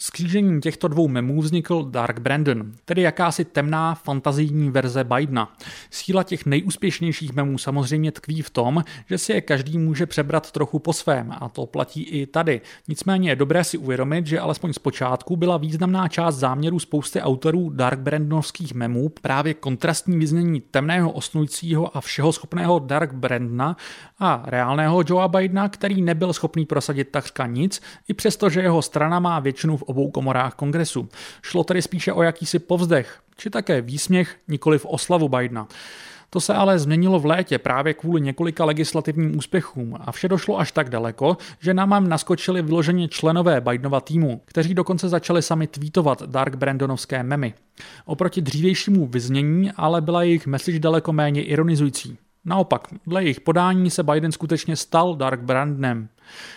Sklížením 0.00 0.60
těchto 0.60 0.88
dvou 0.88 1.08
memů 1.08 1.42
vznikl 1.42 1.84
Dark 1.90 2.18
Brandon, 2.18 2.72
tedy 2.84 3.02
jakási 3.02 3.44
temná 3.44 3.94
fantazijní 3.94 4.70
verze 4.70 5.04
Bidena. 5.04 5.56
Síla 5.90 6.22
těch 6.22 6.46
nejúspěšnějších 6.46 7.32
memů 7.32 7.58
samozřejmě 7.58 8.12
tkví 8.12 8.42
v 8.42 8.50
tom, 8.50 8.84
že 9.06 9.18
si 9.18 9.32
je 9.32 9.40
každý 9.40 9.78
může 9.78 10.06
přebrat 10.06 10.50
trochu 10.50 10.78
po 10.78 10.92
svém 10.92 11.34
a 11.40 11.48
to 11.48 11.66
platí 11.66 12.02
i 12.02 12.26
tady. 12.26 12.60
Nicméně 12.88 13.30
je 13.30 13.36
dobré 13.36 13.64
si 13.64 13.78
uvědomit, 13.78 14.26
že 14.26 14.40
alespoň 14.40 14.72
zpočátku 14.72 15.36
byla 15.36 15.56
významná 15.56 16.08
část 16.08 16.36
záměru 16.36 16.78
spousty 16.78 17.20
autorů 17.20 17.70
Dark 17.70 17.98
Brandonovských 17.98 18.74
memů 18.74 19.08
právě 19.08 19.54
kontrastní 19.54 20.18
vyznění 20.18 20.60
temného 20.60 21.10
osnujícího 21.10 21.96
a 21.96 22.00
všeho 22.00 22.32
schopného 22.32 22.78
Dark 22.78 23.12
Brandona 23.12 23.76
a 24.18 24.42
reálného 24.46 25.02
Joea 25.06 25.28
Bidena, 25.28 25.68
který 25.68 26.02
nebyl 26.02 26.32
schopný 26.32 26.66
prosadit 26.66 27.08
takřka 27.08 27.46
nic, 27.46 27.80
i 28.08 28.14
přesto, 28.14 28.50
že 28.50 28.60
jeho 28.60 28.82
strana 28.82 29.20
má 29.20 29.40
většinu 29.40 29.76
v 29.76 29.87
obou 29.88 30.10
komorách 30.10 30.54
kongresu. 30.54 31.08
Šlo 31.42 31.64
tedy 31.64 31.82
spíše 31.82 32.12
o 32.12 32.22
jakýsi 32.22 32.58
povzdech, 32.58 33.18
či 33.36 33.50
také 33.50 33.80
výsměch, 33.80 34.36
nikoli 34.48 34.78
v 34.78 34.86
oslavu 34.86 35.28
Bidena. 35.28 35.68
To 36.30 36.40
se 36.40 36.54
ale 36.54 36.78
změnilo 36.78 37.20
v 37.20 37.26
létě 37.26 37.58
právě 37.58 37.94
kvůli 37.94 38.20
několika 38.20 38.64
legislativním 38.64 39.38
úspěchům 39.38 39.96
a 40.00 40.12
vše 40.12 40.28
došlo 40.28 40.58
až 40.58 40.72
tak 40.72 40.90
daleko, 40.90 41.36
že 41.60 41.74
nám 41.74 42.08
naskočili 42.08 42.62
vyloženě 42.62 43.08
členové 43.08 43.60
Bidenova 43.60 44.00
týmu, 44.00 44.40
kteří 44.44 44.74
dokonce 44.74 45.08
začali 45.08 45.42
sami 45.42 45.66
tweetovat 45.66 46.22
Dark 46.22 46.56
Brandonovské 46.56 47.22
memy. 47.22 47.54
Oproti 48.04 48.42
dřívějšímu 48.42 49.06
vyznění 49.06 49.70
ale 49.76 50.00
byla 50.00 50.22
jejich 50.22 50.46
message 50.46 50.78
daleko 50.78 51.12
méně 51.12 51.42
ironizující. 51.42 52.18
Naopak, 52.44 52.88
dle 53.06 53.22
jejich 53.22 53.40
podání 53.40 53.90
se 53.90 54.02
Biden 54.02 54.32
skutečně 54.32 54.76
stal 54.76 55.16
Dark 55.16 55.40
Brandnem 55.40 56.08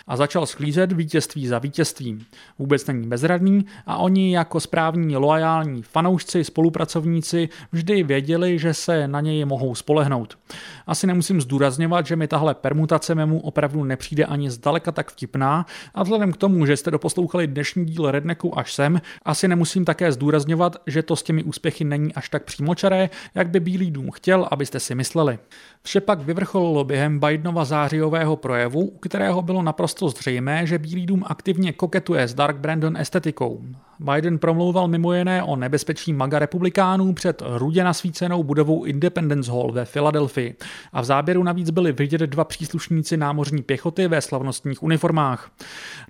a 0.06 0.16
začal 0.16 0.46
sklízet 0.46 0.92
vítězství 0.92 1.46
za 1.46 1.58
vítězstvím. 1.58 2.24
Vůbec 2.58 2.86
není 2.86 3.06
bezradný 3.06 3.66
a 3.86 3.96
oni 3.96 4.34
jako 4.34 4.60
správní 4.60 5.16
loajální 5.16 5.82
fanoušci, 5.82 6.44
spolupracovníci 6.44 7.48
vždy 7.72 8.02
věděli, 8.02 8.58
že 8.58 8.74
se 8.74 9.08
na 9.08 9.20
něj 9.20 9.44
mohou 9.44 9.74
spolehnout. 9.74 10.38
Asi 10.86 11.06
nemusím 11.06 11.40
zdůrazňovat, 11.40 12.06
že 12.06 12.16
mi 12.16 12.28
tahle 12.28 12.54
permutace 12.54 13.14
memu 13.14 13.40
opravdu 13.40 13.84
nepřijde 13.84 14.24
ani 14.24 14.50
zdaleka 14.50 14.92
tak 14.92 15.10
vtipná 15.10 15.66
a 15.94 16.02
vzhledem 16.02 16.32
k 16.32 16.36
tomu, 16.36 16.66
že 16.66 16.76
jste 16.76 16.90
doposlouchali 16.90 17.46
dnešní 17.46 17.84
díl 17.84 18.10
Redneku 18.10 18.58
až 18.58 18.74
sem, 18.74 19.00
asi 19.22 19.48
nemusím 19.48 19.84
také 19.84 20.12
zdůrazňovat, 20.12 20.76
že 20.86 21.02
to 21.02 21.16
s 21.16 21.22
těmi 21.22 21.44
úspěchy 21.44 21.84
není 21.84 22.14
až 22.14 22.28
tak 22.28 22.44
přímočaré, 22.44 23.10
jak 23.34 23.48
by 23.48 23.60
Bílý 23.60 23.90
dům 23.90 24.10
chtěl, 24.10 24.48
abyste 24.50 24.80
si 24.80 24.94
mysleli. 24.94 25.38
Vše 25.82 26.00
pak 26.00 26.20
vyvrcholilo 26.20 26.84
během 26.84 27.20
Bidenova 27.20 27.64
zářijového 27.64 28.36
projevu, 28.36 28.80
u 28.80 28.98
kterého 28.98 29.42
bylo 29.42 29.61
naprosto 29.62 30.08
zřejmé, 30.08 30.66
že 30.66 30.78
Bílý 30.78 31.06
dům 31.06 31.24
aktivně 31.26 31.72
koketuje 31.72 32.28
s 32.28 32.34
Dark 32.34 32.56
Brandon 32.56 32.96
estetikou. 32.96 33.62
Biden 34.00 34.38
promlouval 34.38 34.88
mimo 34.88 35.12
jiné 35.12 35.42
o 35.42 35.56
nebezpečí 35.56 36.12
maga 36.12 36.38
republikánů 36.38 37.12
před 37.12 37.42
rudě 37.46 37.84
nasvícenou 37.84 38.42
budovou 38.42 38.84
Independence 38.84 39.50
Hall 39.50 39.72
ve 39.72 39.84
Filadelfii 39.84 40.54
a 40.92 41.00
v 41.00 41.04
záběru 41.04 41.42
navíc 41.42 41.70
byli 41.70 41.92
vidět 41.92 42.20
dva 42.20 42.44
příslušníci 42.44 43.16
námořní 43.16 43.62
pěchoty 43.62 44.08
ve 44.08 44.20
slavnostních 44.20 44.82
uniformách. 44.82 45.50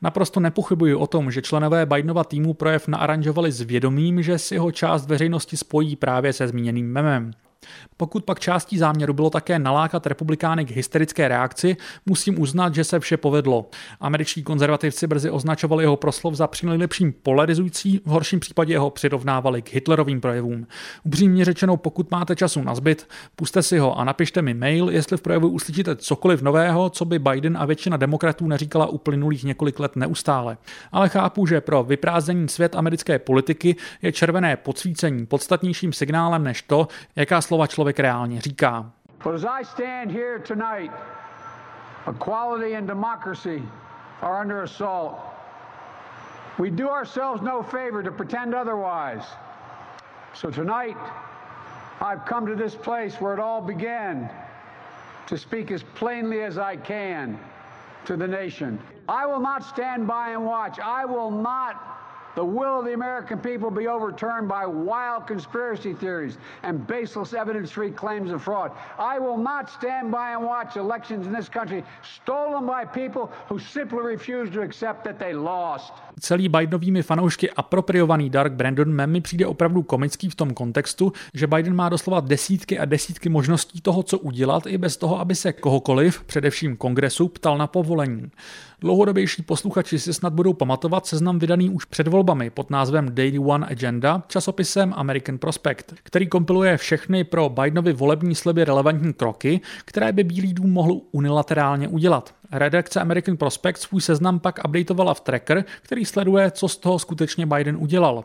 Naprosto 0.03 0.41
nepochybuji 0.41 0.95
o 0.95 1.07
tom, 1.07 1.31
že 1.31 1.43
členové 1.43 1.87
Bidenova 1.87 2.25
týmu 2.25 2.55
projev 2.55 2.88
naaranžovali 2.88 3.53
s 3.53 3.61
vědomím, 3.61 4.23
že 4.23 4.38
si 4.38 4.59
ho 4.59 4.73
část 4.73 5.07
veřejnosti 5.07 5.57
spojí 5.57 5.97
právě 5.97 6.33
se 6.33 6.49
zmíněným 6.49 6.93
memem. 6.93 7.31
Pokud 7.96 8.25
pak 8.25 8.40
částí 8.40 8.79
záměru 8.79 9.12
bylo 9.12 9.31
také 9.31 9.59
nalákat 9.59 10.07
republikány 10.07 10.64
k 10.64 10.70
hysterické 10.70 11.29
reakci, 11.29 11.77
musím 12.07 12.40
uznat, 12.40 12.75
že 12.75 12.85
se 12.85 13.01
vše 13.01 13.16
povedlo. 13.16 13.70
Američtí 14.01 14.42
konzervativci 14.42 15.07
brzy 15.07 15.31
označovali 15.31 15.85
jeho 15.85 15.96
proslov 15.96 16.35
za 16.35 16.46
přinejlepším 16.46 17.12
polarizující, 17.22 18.01
v 18.05 18.11
horším 18.11 18.40
případě 18.40 18.79
ho 18.79 18.90
přirovnávali 18.90 19.62
k 19.62 19.75
Hitlerovým 19.75 20.20
projevům. 20.20 20.66
Upřímně 21.05 21.44
řečeno, 21.44 21.77
pokud 21.77 22.11
máte 22.11 22.37
času 22.37 22.62
na 22.62 22.75
zbyt, 22.75 23.09
puste 23.37 23.62
si 23.62 23.79
ho 23.79 23.98
a 23.98 24.05
napište 24.05 24.42
mi 24.42 24.55
mail, 24.55 24.90
jestli 24.90 25.16
v 25.16 25.22
projevu 25.22 25.48
uslyšíte 25.48 25.96
cokoliv 25.96 26.42
nového, 26.42 26.90
co 26.90 27.05
by 27.05 27.18
Biden 27.18 27.57
a 27.57 27.64
většina 27.64 27.96
demokratů 27.96 28.46
neříkala 28.46 28.87
uplynulých 28.87 29.44
několik 29.44 29.81
let 29.81 29.96
neustále. 29.96 30.57
Ale 30.92 31.09
chápu, 31.09 31.46
že 31.46 31.61
pro 31.61 31.85
vyprázdnění 31.85 32.48
svět 32.48 32.77
americké 32.77 33.18
politiky 33.18 33.77
je 34.03 34.12
červené 34.12 34.57
podsvícení 34.57 35.27
podstatnějším 35.27 35.92
signálem 35.92 36.44
než 36.44 36.62
to, 36.62 36.88
jaká 37.16 37.40
slova 37.53 37.67
člověk 37.67 38.01
reálně 38.01 38.41
říká. 38.41 38.85
But 39.25 39.35
as 39.35 39.45
I 39.45 39.65
stand 39.65 40.11
here 40.11 40.38
tonight, 40.38 40.93
equality 42.09 42.77
and 42.77 42.87
democracy 42.87 43.62
are 44.23 44.41
under 44.41 44.62
assault. 44.62 45.15
We 46.59 46.71
do 46.71 46.88
ourselves 46.88 47.43
no 47.43 47.62
favor 47.62 48.03
to 48.03 48.11
pretend 48.11 48.55
otherwise. 48.55 49.27
So 50.35 50.51
tonight, 50.51 50.97
I've 52.01 52.25
come 52.25 52.47
to 52.47 52.65
this 52.65 52.75
place 52.75 53.21
where 53.21 53.35
it 53.35 53.41
all 53.41 53.61
began 53.61 54.31
to 55.27 55.37
speak 55.37 55.71
as 55.71 55.85
plainly 55.95 56.45
as 56.45 56.57
I 56.57 56.77
can 56.77 57.38
to 58.07 58.17
the 58.17 58.29
nation. 58.29 58.79
I 59.09 59.27
will 59.27 59.41
not 59.41 59.62
stand 59.62 60.07
by 60.07 60.33
and 60.33 60.47
watch. 60.47 60.79
I 60.81 61.05
will 61.05 61.31
not 61.31 61.75
the 62.35 62.45
will 62.45 62.81
of 62.81 62.85
the 62.85 62.95
American 62.95 63.38
people 63.38 63.71
be 63.71 63.88
overturned 63.88 64.49
by 64.49 64.66
wild 64.66 65.27
conspiracy 65.27 65.95
theories 65.95 66.38
and 66.62 66.87
baseless 66.87 67.33
evidence 67.35 67.71
free 67.71 67.90
claims 67.90 68.33
of 68.33 68.42
fraud. 68.42 68.71
I 68.99 69.18
will 69.18 69.38
not 69.38 69.71
stand 69.71 70.11
by 70.11 70.33
and 70.35 70.45
watch 70.45 70.77
elections 70.77 71.27
in 71.27 71.33
this 71.33 71.49
country 71.49 71.85
stolen 72.03 72.66
by 72.66 72.85
people 72.85 73.31
who 73.49 73.59
simply 73.59 74.03
refuse 74.14 74.51
to 74.51 74.62
accept 74.62 75.05
that 75.05 75.18
they 75.18 75.35
lost. 75.35 75.92
Celý 76.21 76.49
Bidenovými 76.49 77.03
fanoušky 77.03 77.51
apropriovaný 77.51 78.31
Dark 78.31 78.53
Brandon 78.53 78.88
mem 78.88 79.11
mi 79.11 79.21
přijde 79.21 79.47
opravdu 79.47 79.83
komický 79.83 80.31
v 80.31 80.35
tom 80.35 80.55
kontextu, 80.55 81.12
že 81.35 81.47
Biden 81.47 81.75
má 81.75 81.88
doslova 81.88 82.21
desítky 82.21 82.79
a 82.79 82.85
desítky 82.85 83.29
možností 83.29 83.81
toho, 83.81 84.03
co 84.03 84.18
udělat, 84.18 84.66
i 84.66 84.79
bez 84.79 84.97
toho, 84.97 85.21
aby 85.21 85.35
se 85.35 85.53
kohokoliv, 85.53 86.25
především 86.25 86.77
kongresu, 86.77 87.29
ptal 87.29 87.59
na 87.59 87.66
povolení. 87.66 88.31
Dlouhodobější 88.83 89.42
posluchači 89.42 89.99
si 89.99 90.14
snad 90.14 90.33
budou 90.33 90.53
pamatovat 90.53 91.07
seznam 91.07 91.38
vydaný 91.38 91.71
už 91.71 91.85
před 91.85 92.09
volbami 92.09 92.51
pod 92.51 92.71
názvem 92.71 93.14
Daily 93.14 93.38
One 93.38 93.66
Agenda 93.66 94.23
časopisem 94.29 94.92
American 94.97 95.38
Prospect, 95.38 95.95
který 96.03 96.27
kompiluje 96.27 96.77
všechny 96.77 97.25
pro 97.25 97.49
Bidenovi 97.49 97.92
volební 97.92 98.35
sliby 98.35 98.64
relevantní 98.64 99.12
kroky, 99.12 99.61
které 99.85 100.12
by 100.12 100.25
Bílý 100.25 100.55
dům 100.55 100.71
mohl 100.71 101.01
unilaterálně 101.12 101.88
udělat. 101.88 102.35
Redakce 102.53 103.01
American 103.01 103.37
Prospect 103.37 103.83
svůj 103.83 104.01
seznam 104.01 104.41
pak 104.41 104.61
updateovala 104.65 105.15
v 105.15 105.21
tracker, 105.21 105.65
který 105.83 106.05
sleduje, 106.05 106.51
co 106.51 106.69
z 106.69 106.77
toho 106.77 106.99
skutečně 106.99 107.47
Biden 107.47 107.77
udělal. 107.77 108.25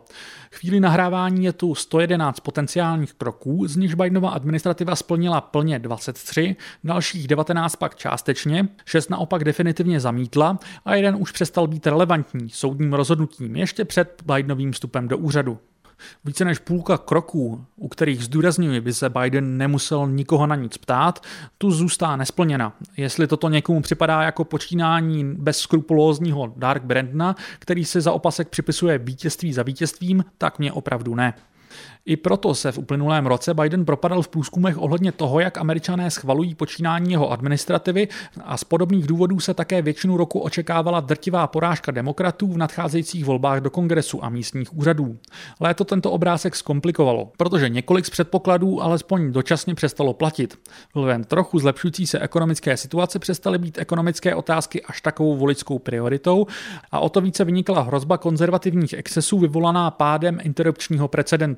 Chvíli 0.51 0.79
nahrávání 0.79 1.45
je 1.45 1.53
tu 1.53 1.75
111 1.75 2.39
potenciálních 2.39 3.13
kroků, 3.13 3.67
z 3.67 3.75
nichž 3.75 3.93
Bidenova 3.93 4.29
administrativa 4.29 4.95
splnila 4.95 5.41
plně 5.41 5.79
23, 5.79 6.55
dalších 6.83 7.27
19 7.27 7.75
pak 7.75 7.95
částečně, 7.95 8.67
6 8.85 9.09
naopak 9.09 9.43
definitivně 9.43 9.99
zamítla 9.99 10.59
a 10.85 10.95
jeden 10.95 11.15
už 11.19 11.31
přestal 11.31 11.67
být 11.67 11.87
relevantní 11.87 12.49
soudním 12.49 12.93
rozhodnutím 12.93 13.55
ještě 13.55 13.85
před 13.85 14.23
Bidenovým 14.25 14.71
vstupem 14.71 15.07
do 15.07 15.17
úřadu. 15.17 15.59
Více 16.25 16.45
než 16.45 16.59
půlka 16.59 16.97
kroků, 16.97 17.65
u 17.75 17.87
kterých 17.87 18.23
zdůrazňuji, 18.23 18.81
by 18.81 18.93
se 18.93 19.09
Biden 19.09 19.57
nemusel 19.57 20.07
nikoho 20.07 20.47
na 20.47 20.55
nic 20.55 20.77
ptát, 20.77 21.23
tu 21.57 21.71
zůstá 21.71 22.15
nesplněna. 22.15 22.73
Jestli 22.97 23.27
toto 23.27 23.49
někomu 23.49 23.81
připadá 23.81 24.21
jako 24.21 24.43
počínání 24.43 25.35
bezskrupulózního 25.35 26.53
Dark 26.57 26.83
Brandna, 26.83 27.35
který 27.59 27.85
si 27.85 28.01
za 28.01 28.11
opasek 28.11 28.49
připisuje 28.49 28.97
vítězství 28.97 29.53
za 29.53 29.63
vítězstvím, 29.63 30.25
tak 30.37 30.59
mě 30.59 30.71
opravdu 30.71 31.15
ne. 31.15 31.33
I 32.05 32.17
proto 32.17 32.55
se 32.55 32.71
v 32.71 32.77
uplynulém 32.77 33.25
roce 33.25 33.53
Biden 33.53 33.85
propadal 33.85 34.21
v 34.21 34.27
průzkumech 34.27 34.77
ohledně 34.77 35.11
toho, 35.11 35.39
jak 35.39 35.57
američané 35.57 36.11
schvalují 36.11 36.55
počínání 36.55 37.11
jeho 37.11 37.31
administrativy 37.31 38.07
a 38.43 38.57
z 38.57 38.63
podobných 38.63 39.07
důvodů 39.07 39.39
se 39.39 39.53
také 39.53 39.81
většinu 39.81 40.17
roku 40.17 40.39
očekávala 40.39 40.99
drtivá 40.99 41.47
porážka 41.47 41.91
demokratů 41.91 42.47
v 42.47 42.57
nadcházejících 42.57 43.25
volbách 43.25 43.59
do 43.59 43.69
kongresu 43.69 44.25
a 44.25 44.29
místních 44.29 44.77
úřadů. 44.77 45.17
Léto 45.59 45.85
tento 45.85 46.11
obrázek 46.11 46.55
zkomplikovalo, 46.55 47.31
protože 47.37 47.69
několik 47.69 48.05
z 48.05 48.09
předpokladů 48.09 48.83
alespoň 48.83 49.31
dočasně 49.31 49.75
přestalo 49.75 50.13
platit. 50.13 50.59
Vlivem 50.95 51.23
trochu 51.23 51.59
zlepšující 51.59 52.07
se 52.07 52.19
ekonomické 52.19 52.77
situace 52.77 53.19
přestaly 53.19 53.57
být 53.57 53.77
ekonomické 53.77 54.35
otázky 54.35 54.83
až 54.83 55.01
takovou 55.01 55.35
voličskou 55.35 55.79
prioritou 55.79 56.47
a 56.91 56.99
o 56.99 57.09
to 57.09 57.21
více 57.21 57.45
vynikla 57.45 57.81
hrozba 57.81 58.17
konzervativních 58.17 58.93
excesů 58.93 59.39
vyvolaná 59.39 59.91
pádem 59.91 60.39
interrupčního 60.43 61.07
precedentu. 61.07 61.56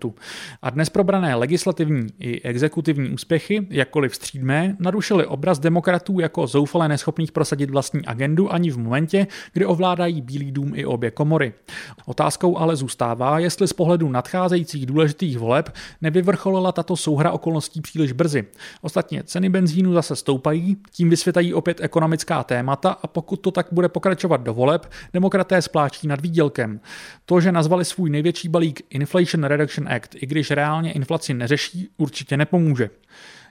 A 0.61 0.69
dnes 0.69 0.89
probrané 0.89 1.35
legislativní 1.35 2.07
i 2.19 2.41
exekutivní 2.41 3.09
úspěchy, 3.09 3.67
jakkoliv 3.69 4.15
střídmé, 4.15 4.75
narušily 4.79 5.25
obraz 5.25 5.59
demokratů 5.59 6.19
jako 6.19 6.47
zoufale 6.47 6.87
neschopných 6.87 7.31
prosadit 7.31 7.69
vlastní 7.69 8.05
agendu 8.05 8.53
ani 8.53 8.71
v 8.71 8.77
momentě, 8.77 9.27
kdy 9.53 9.65
ovládají 9.65 10.21
Bílý 10.21 10.51
dům 10.51 10.71
i 10.75 10.85
obě 10.85 11.11
komory. 11.11 11.53
Otázkou 12.05 12.57
ale 12.57 12.75
zůstává, 12.75 13.39
jestli 13.39 13.67
z 13.67 13.73
pohledu 13.73 14.09
nadcházejících 14.09 14.85
důležitých 14.85 15.37
voleb 15.37 15.73
nevyvrcholila 16.01 16.71
tato 16.71 16.95
souhra 16.95 17.31
okolností 17.31 17.81
příliš 17.81 18.11
brzy. 18.11 18.45
Ostatně 18.81 19.23
ceny 19.23 19.49
benzínu 19.49 19.93
zase 19.93 20.15
stoupají, 20.15 20.77
tím 20.91 21.09
vysvětají 21.09 21.53
opět 21.53 21.81
ekonomická 21.81 22.43
témata 22.43 22.91
a 22.91 23.07
pokud 23.07 23.35
to 23.35 23.51
tak 23.51 23.67
bude 23.71 23.89
pokračovat 23.89 24.41
do 24.41 24.53
voleb, 24.53 24.91
demokraté 25.13 25.61
spláčí 25.61 26.07
nad 26.07 26.21
výdělkem. 26.21 26.79
To, 27.25 27.41
že 27.41 27.51
nazvali 27.51 27.85
svůj 27.85 28.09
největší 28.09 28.49
balík 28.49 28.81
Inflation 28.89 29.43
Reduction 29.43 29.87
Act, 29.89 30.15
i 30.15 30.25
když 30.25 30.51
reálně 30.51 30.91
inflaci 30.91 31.33
neřeší, 31.33 31.89
určitě 31.97 32.37
nepomůže. 32.37 32.89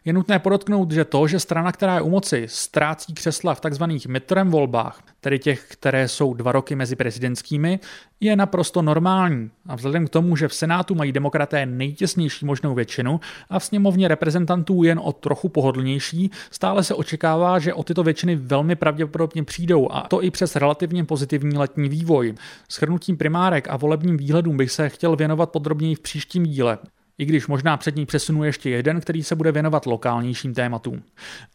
Je 0.09 0.15
nutné 0.15 0.39
podotknout, 0.39 0.91
že 0.91 1.05
to, 1.05 1.27
že 1.27 1.41
strana, 1.41 1.73
která 1.73 1.95
je 1.95 2.01
u 2.01 2.11
moci, 2.11 2.47
ztrácí 2.49 3.15
křesla 3.15 3.55
v 3.55 3.61
tzv. 3.61 3.85
midterm 4.09 4.51
volbách, 4.51 5.03
tedy 5.21 5.39
těch, 5.39 5.67
které 5.69 6.09
jsou 6.09 6.35
dva 6.35 6.53
roky 6.53 6.75
mezi 6.75 6.97
prezidentskými, 6.97 7.81
je 8.21 8.37
naprosto 8.37 8.83
normální. 8.83 9.51
A 9.67 9.77
vzhledem 9.77 10.07
k 10.07 10.11
tomu, 10.11 10.37
že 10.37 10.49
v 10.49 10.55
Senátu 10.55 10.95
mají 10.95 11.13
demokraté 11.13 11.67
nejtěsnější 11.67 12.47
možnou 12.47 12.75
většinu 12.75 13.21
a 13.51 13.59
v 13.59 13.65
sněmovně 13.65 14.09
reprezentantů 14.09 14.83
jen 14.83 15.01
o 15.03 15.13
trochu 15.13 15.49
pohodlnější, 15.49 16.31
stále 16.51 16.85
se 16.85 16.95
očekává, 16.95 17.59
že 17.59 17.75
o 17.75 17.83
tyto 17.83 18.03
většiny 18.03 18.37
velmi 18.37 18.77
pravděpodobně 18.77 19.45
přijdou 19.45 19.89
a 19.93 20.01
to 20.09 20.23
i 20.23 20.31
přes 20.31 20.57
relativně 20.57 21.05
pozitivní 21.05 21.59
letní 21.59 21.89
vývoj. 21.89 22.35
Schrnutím 22.69 23.17
primárek 23.17 23.69
a 23.71 23.77
volebním 23.77 24.17
výhledům 24.17 24.57
bych 24.57 24.71
se 24.71 24.89
chtěl 24.89 25.17
věnovat 25.17 25.51
podrobněji 25.51 25.95
v 25.95 26.01
příštím 26.01 26.47
díle 26.47 26.79
i 27.19 27.25
když 27.25 27.47
možná 27.47 27.77
před 27.77 27.97
ní 27.97 28.07
přesunu 28.07 28.45
ještě 28.45 28.71
jeden, 28.71 29.01
který 29.01 29.23
se 29.23 29.37
bude 29.37 29.53
věnovat 29.53 29.87
lokálnějším 29.87 30.55
tématům. 30.55 31.03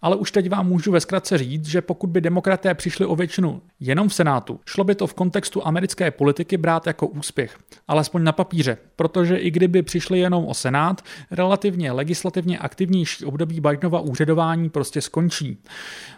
Ale 0.01 0.15
už 0.15 0.31
teď 0.31 0.49
vám 0.49 0.67
můžu 0.67 0.91
ve 0.91 0.99
zkratce 0.99 1.37
říct, 1.37 1.65
že 1.65 1.81
pokud 1.81 2.07
by 2.07 2.21
demokraté 2.21 2.73
přišli 2.73 3.05
o 3.05 3.15
většinu 3.15 3.61
jenom 3.79 4.09
v 4.09 4.13
Senátu, 4.13 4.59
šlo 4.65 4.83
by 4.83 4.95
to 4.95 5.07
v 5.07 5.13
kontextu 5.13 5.67
americké 5.67 6.11
politiky 6.11 6.57
brát 6.57 6.87
jako 6.87 7.07
úspěch, 7.07 7.57
alespoň 7.87 8.23
na 8.23 8.31
papíře, 8.31 8.77
protože 8.95 9.37
i 9.37 9.51
kdyby 9.51 9.81
přišli 9.81 10.19
jenom 10.19 10.45
o 10.45 10.53
Senát, 10.53 11.01
relativně 11.31 11.91
legislativně 11.91 12.57
aktivnější 12.57 13.25
období 13.25 13.59
Bidenova 13.59 13.99
úřadování 13.99 14.69
prostě 14.69 15.01
skončí. 15.01 15.57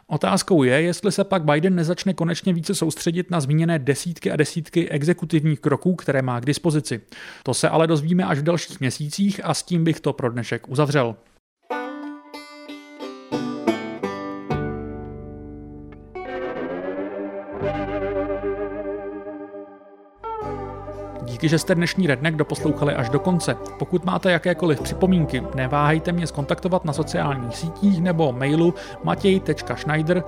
Otázkou 0.08 0.64
je, 0.64 0.82
jestli 0.82 1.12
se 1.12 1.24
pak 1.24 1.44
Biden 1.44 1.76
nezačne 1.76 2.14
konečně 2.14 2.54
více 2.54 2.76
soustředit 2.76 3.32
na 3.32 3.40
zmíněné 3.40 3.80
desítky 3.80 4.32
a 4.32 4.36
desítky 4.36 4.90
exekutivních 4.90 5.60
kroků, 5.60 5.96
které 5.96 6.22
má 6.22 6.40
k 6.40 6.46
dispozici. 6.46 7.02
To 7.44 7.54
se 7.54 7.70
ale 7.70 7.88
dozvíme 7.88 8.26
až 8.26 8.40
v 8.40 8.44
dalších 8.44 8.80
měsících 8.80 9.42
a 9.44 9.54
s 9.54 9.64
tím 9.64 9.84
bych 9.84 10.00
to 10.00 10.14
pro 10.14 10.32
dnešek 10.32 10.70
uzavřel. 10.70 11.16
Díky, 21.36 21.50
že 21.50 21.60
jste 21.60 21.76
dnešní 21.76 22.08
redneck 22.08 22.38
doposlouchali 22.38 22.94
až 22.94 23.10
do 23.10 23.20
konce. 23.20 23.58
Pokud 23.80 24.06
máte 24.06 24.32
jakékoliv 24.32 24.82
připomínky, 24.82 25.44
neváhejte 25.56 26.12
mě 26.12 26.28
skontaktovat 26.28 26.86
na 26.86 26.94
sociálních 26.94 27.56
sítích 27.56 28.02
nebo 28.02 28.32
mailu 28.32 28.74
matěj.schneider. 29.04 30.24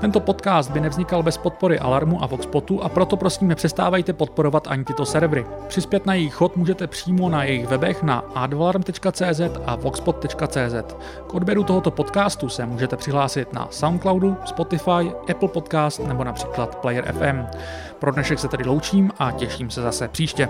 Tento 0.00 0.20
podcast 0.20 0.70
by 0.70 0.80
nevznikal 0.80 1.22
bez 1.22 1.38
podpory 1.38 1.78
Alarmu 1.78 2.22
a 2.22 2.26
Voxpotu 2.26 2.82
a 2.82 2.88
proto 2.88 3.16
prosím 3.16 3.48
nepřestávajte 3.48 4.12
podporovat 4.12 4.66
ani 4.66 4.84
tyto 4.84 5.06
servery. 5.06 5.46
Přispět 5.68 6.06
na 6.06 6.14
jejich 6.14 6.34
chod 6.34 6.56
můžete 6.56 6.86
přímo 6.86 7.28
na 7.28 7.44
jejich 7.44 7.66
webech 7.66 8.02
na 8.02 8.24
advalarm.cz 8.34 9.40
a 9.66 9.76
voxpot.cz. 9.76 10.94
K 11.26 11.34
odběru 11.34 11.64
tohoto 11.64 11.90
podcastu 11.90 12.48
se 12.48 12.66
můžete 12.66 12.96
přihlásit 12.96 13.52
na 13.52 13.68
Soundcloudu, 13.70 14.36
Spotify, 14.44 15.12
Apple 15.30 15.48
Podcast 15.48 16.06
nebo 16.06 16.24
například 16.24 16.76
Player 16.76 17.12
FM. 17.12 17.58
Pro 17.98 18.12
dnešek 18.12 18.38
se 18.44 18.48
tedy 18.48 18.64
loučím 18.64 19.10
a 19.18 19.30
těším 19.30 19.70
se 19.70 19.82
zase 19.82 20.08
příště. 20.08 20.48